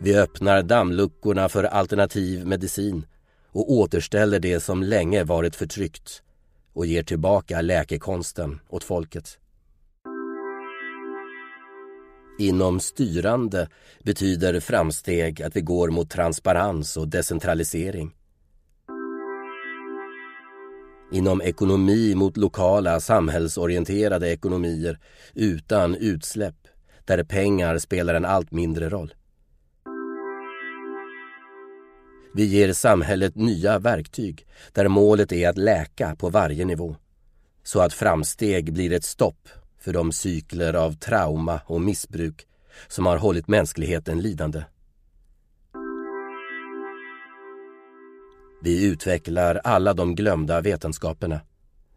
Vi 0.00 0.18
öppnar 0.18 0.62
dammluckorna 0.62 1.48
för 1.48 1.64
alternativ 1.64 2.46
medicin 2.46 3.06
och 3.50 3.72
återställer 3.72 4.40
det 4.40 4.60
som 4.60 4.82
länge 4.82 5.24
varit 5.24 5.56
förtryckt 5.56 6.22
och 6.72 6.86
ger 6.86 7.02
tillbaka 7.02 7.60
läkekonsten 7.60 8.60
åt 8.68 8.84
folket. 8.84 9.38
Inom 12.38 12.80
styrande 12.80 13.68
betyder 14.02 14.60
framsteg 14.60 15.42
att 15.42 15.56
vi 15.56 15.60
går 15.60 15.90
mot 15.90 16.10
transparens 16.10 16.96
och 16.96 17.08
decentralisering. 17.08 18.14
Inom 21.12 21.42
ekonomi 21.42 22.14
mot 22.14 22.36
lokala 22.36 23.00
samhällsorienterade 23.00 24.32
ekonomier 24.32 24.98
utan 25.34 25.94
utsläpp 25.94 26.56
där 27.04 27.24
pengar 27.24 27.78
spelar 27.78 28.14
en 28.14 28.24
allt 28.24 28.52
mindre 28.52 28.88
roll. 28.88 29.14
Vi 32.34 32.44
ger 32.44 32.72
samhället 32.72 33.34
nya 33.34 33.78
verktyg 33.78 34.46
där 34.72 34.88
målet 34.88 35.32
är 35.32 35.48
att 35.48 35.58
läka 35.58 36.16
på 36.16 36.28
varje 36.28 36.64
nivå 36.64 36.96
så 37.62 37.80
att 37.80 37.92
framsteg 37.92 38.72
blir 38.72 38.92
ett 38.92 39.04
stopp 39.04 39.48
för 39.86 39.92
de 39.92 40.12
cykler 40.12 40.74
av 40.74 40.92
trauma 40.92 41.60
och 41.66 41.80
missbruk 41.80 42.46
som 42.88 43.06
har 43.06 43.16
hållit 43.16 43.48
mänskligheten 43.48 44.20
lidande. 44.20 44.64
Vi 48.62 48.84
utvecklar 48.84 49.60
alla 49.64 49.94
de 49.94 50.14
glömda 50.14 50.60
vetenskaperna. 50.60 51.40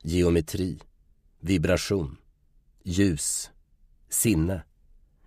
Geometri, 0.02 0.80
vibration, 1.39 2.17
ljus, 2.84 3.52
sinne, 4.10 4.63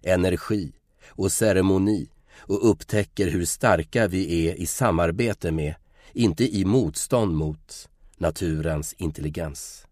energi 0.03 0.73
och 1.09 1.33
ceremoni 1.33 2.09
och 2.37 2.71
upptäcker 2.71 3.31
hur 3.31 3.45
starka 3.45 4.09
vi 4.09 4.49
är 4.49 4.55
i 4.55 4.67
samarbete 4.67 5.53
med, 5.53 5.75
inte 6.13 6.57
i 6.57 6.65
motstånd 6.65 7.35
mot, 7.35 7.89
naturens 8.17 8.93
intelligens. 8.93 9.87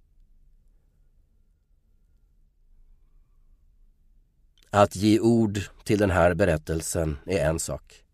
Att 4.73 4.97
ge 4.97 5.21
ord 5.21 5.61
till 5.85 5.99
den 5.99 6.11
här 6.11 6.35
berättelsen 6.35 7.19
är 7.27 7.39
en 7.39 7.59
sak. 7.59 8.05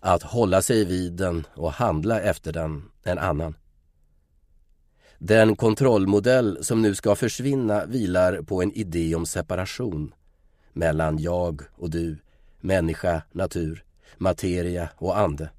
Att 0.00 0.22
hålla 0.22 0.62
sig 0.62 0.84
vid 0.84 1.12
den 1.12 1.46
och 1.54 1.72
handla 1.72 2.20
efter 2.20 2.52
den 2.52 2.82
en 3.02 3.18
annan. 3.18 3.54
Den 5.18 5.56
kontrollmodell 5.56 6.64
som 6.64 6.82
nu 6.82 6.94
ska 6.94 7.14
försvinna 7.14 7.84
vilar 7.84 8.42
på 8.42 8.62
en 8.62 8.72
idé 8.72 9.14
om 9.14 9.26
separation 9.26 10.14
mellan 10.72 11.18
jag 11.18 11.62
och 11.74 11.90
du, 11.90 12.18
människa, 12.60 13.22
natur, 13.32 13.84
materia 14.16 14.88
och 14.96 15.18
ande. 15.18 15.50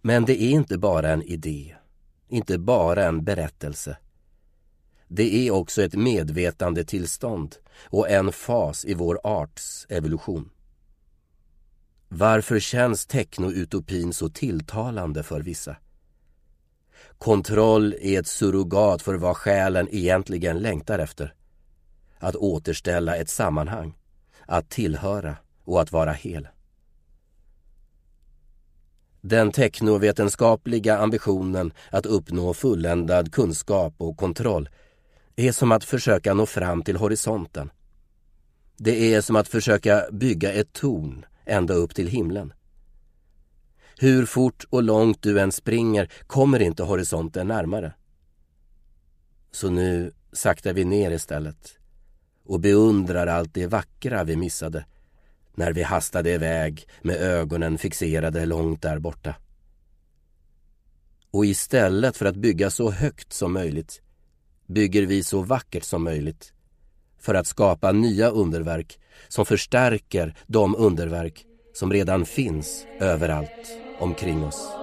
Men 0.00 0.24
det 0.24 0.42
är 0.42 0.50
inte 0.50 0.78
bara 0.78 1.10
en 1.10 1.22
idé, 1.22 1.74
inte 2.28 2.58
bara 2.58 3.04
en 3.04 3.24
berättelse. 3.24 3.96
Det 5.08 5.46
är 5.48 5.50
också 5.50 5.82
ett 5.82 5.94
medvetandetillstånd 5.94 7.56
och 7.84 8.10
en 8.10 8.32
fas 8.32 8.84
i 8.84 8.94
vår 8.94 9.20
arts 9.24 9.86
evolution. 9.88 10.50
Varför 12.08 12.60
känns 12.60 13.06
technoutopin 13.06 14.12
så 14.12 14.28
tilltalande 14.28 15.22
för 15.22 15.40
vissa? 15.40 15.76
Kontroll 17.18 17.94
är 18.00 18.20
ett 18.20 18.26
surrogat 18.26 19.02
för 19.02 19.14
vad 19.14 19.36
själen 19.36 19.88
egentligen 19.90 20.58
längtar 20.58 20.98
efter. 20.98 21.34
Att 22.18 22.36
återställa 22.36 23.16
ett 23.16 23.28
sammanhang, 23.28 23.98
att 24.46 24.70
tillhöra 24.70 25.36
och 25.64 25.80
att 25.80 25.92
vara 25.92 26.12
hel. 26.12 26.48
Den 29.20 29.52
teknovetenskapliga 29.52 30.98
ambitionen 30.98 31.72
att 31.90 32.06
uppnå 32.06 32.54
fulländad 32.54 33.32
kunskap 33.32 33.94
och 33.98 34.16
kontroll 34.16 34.68
är 35.36 35.52
som 35.52 35.72
att 35.72 35.84
försöka 35.84 36.34
nå 36.34 36.46
fram 36.46 36.82
till 36.82 36.96
horisonten. 36.96 37.70
Det 38.76 39.14
är 39.14 39.20
som 39.20 39.36
att 39.36 39.48
försöka 39.48 40.06
bygga 40.12 40.52
ett 40.52 40.72
torn 40.72 41.26
ända 41.44 41.74
upp 41.74 41.94
till 41.94 42.08
himlen. 42.08 42.52
Hur 43.98 44.26
fort 44.26 44.64
och 44.70 44.82
långt 44.82 45.22
du 45.22 45.40
än 45.40 45.52
springer 45.52 46.12
kommer 46.26 46.62
inte 46.62 46.82
horisonten 46.82 47.48
närmare. 47.48 47.92
Så 49.52 49.70
nu 49.70 50.12
saktar 50.32 50.72
vi 50.72 50.84
ner 50.84 51.10
istället 51.10 51.78
och 52.44 52.60
beundrar 52.60 53.26
allt 53.26 53.54
det 53.54 53.66
vackra 53.66 54.24
vi 54.24 54.36
missade 54.36 54.84
när 55.54 55.72
vi 55.72 55.82
hastade 55.82 56.30
iväg 56.30 56.88
med 57.02 57.16
ögonen 57.16 57.78
fixerade 57.78 58.46
långt 58.46 58.82
där 58.82 58.98
borta. 58.98 59.34
Och 61.30 61.46
istället 61.46 62.16
för 62.16 62.26
att 62.26 62.36
bygga 62.36 62.70
så 62.70 62.90
högt 62.90 63.32
som 63.32 63.52
möjligt 63.52 64.02
bygger 64.70 65.02
vi 65.02 65.22
så 65.22 65.42
vackert 65.42 65.84
som 65.84 66.04
möjligt 66.04 66.52
för 67.18 67.34
att 67.34 67.46
skapa 67.46 67.92
nya 67.92 68.28
underverk 68.28 68.98
som 69.28 69.46
förstärker 69.46 70.34
de 70.46 70.76
underverk 70.76 71.44
som 71.74 71.92
redan 71.92 72.26
finns 72.26 72.86
överallt 73.00 73.78
omkring 73.98 74.44
oss. 74.44 74.79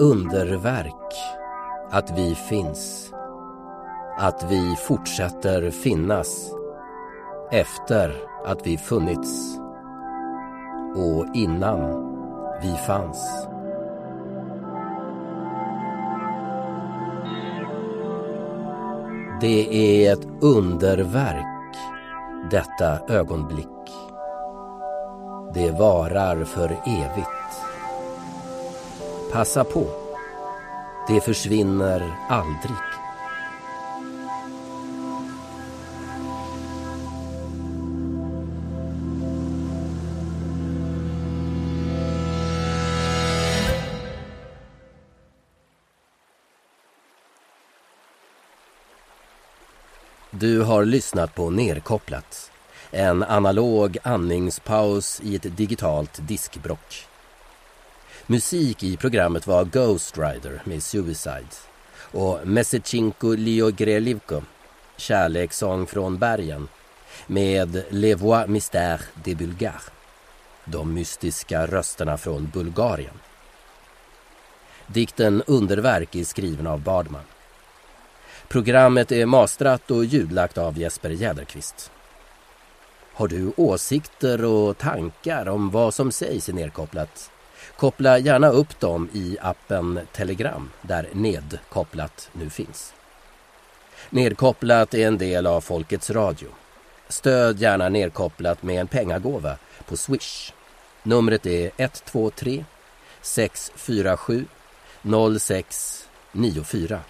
Underverk 0.00 1.14
att 1.90 2.18
vi 2.18 2.34
finns. 2.34 3.12
Att 4.18 4.46
vi 4.50 4.76
fortsätter 4.76 5.70
finnas 5.70 6.50
efter 7.50 8.16
att 8.44 8.66
vi 8.66 8.78
funnits 8.78 9.58
och 10.96 11.26
innan 11.34 11.80
vi 12.62 12.76
fanns. 12.86 13.46
Det 19.40 19.74
är 19.74 20.12
ett 20.12 20.28
underverk, 20.40 21.76
detta 22.50 23.14
ögonblick. 23.14 23.66
Det 25.54 25.70
varar 25.70 26.44
för 26.44 26.66
evigt. 26.86 27.40
Passa 29.32 29.64
på. 29.64 29.86
Det 31.08 31.20
försvinner 31.20 32.16
aldrig. 32.28 32.76
Du 50.30 50.62
har 50.62 50.84
lyssnat 50.84 51.34
på 51.34 51.50
Nerkopplat. 51.50 52.50
En 52.90 53.22
analog 53.22 53.98
andningspaus 54.02 55.20
i 55.24 55.36
ett 55.36 55.56
digitalt 55.56 56.28
diskbrock. 56.28 57.09
Musik 58.30 58.82
i 58.82 58.96
programmet 58.96 59.46
var 59.46 59.64
Ghost 59.64 60.18
Rider 60.18 60.62
med 60.64 60.82
Suicide 60.82 61.46
och 61.96 62.46
Mesechinko 62.46 63.34
Liogrelivko, 63.34 64.42
Kärlekssång 64.96 65.86
från 65.86 66.18
bergen 66.18 66.68
med 67.26 67.84
Les 67.88 68.20
Voix 68.20 68.48
Mystères 68.48 69.00
de 69.24 69.34
bulgares, 69.34 69.90
de 70.64 70.94
mystiska 70.94 71.66
rösterna 71.66 72.18
från 72.18 72.50
Bulgarien. 72.54 73.14
Dikten 74.86 75.42
Underverk 75.46 76.14
är 76.14 76.24
skriven 76.24 76.66
av 76.66 76.80
Bardman. 76.80 77.24
Programmet 78.48 79.12
är 79.12 79.26
mastrat 79.26 79.90
och 79.90 80.04
ljudlagt 80.04 80.58
av 80.58 80.78
Jesper 80.78 81.10
Jäderqvist. 81.10 81.90
Har 83.12 83.28
du 83.28 83.52
åsikter 83.56 84.44
och 84.44 84.78
tankar 84.78 85.48
om 85.48 85.70
vad 85.70 85.94
som 85.94 86.12
sägs 86.12 86.48
i 86.48 86.52
Nerkopplat? 86.52 87.30
Koppla 87.76 88.18
gärna 88.18 88.48
upp 88.48 88.80
dem 88.80 89.08
i 89.12 89.36
appen 89.40 90.00
Telegram 90.12 90.70
där 90.82 91.08
nedkopplat 91.12 92.30
nu 92.32 92.50
finns. 92.50 92.92
Nedkopplat 94.10 94.94
är 94.94 95.06
en 95.06 95.18
del 95.18 95.46
av 95.46 95.60
Folkets 95.60 96.10
Radio. 96.10 96.48
Stöd 97.08 97.58
gärna 97.58 97.88
Nedkopplat 97.88 98.62
med 98.62 98.80
en 98.80 98.86
pengagåva 98.86 99.56
på 99.88 99.96
Swish. 99.96 100.52
Numret 101.02 101.46
är 101.46 101.70
123 101.76 102.64
647 103.22 104.44
0694. 105.02 107.00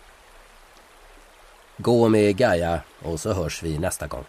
Gå 1.77 2.09
med 2.09 2.37
Gaia 2.37 2.81
och 3.03 3.21
så 3.21 3.33
hörs 3.33 3.63
vi 3.63 3.79
nästa 3.79 4.07
gång. 4.07 4.25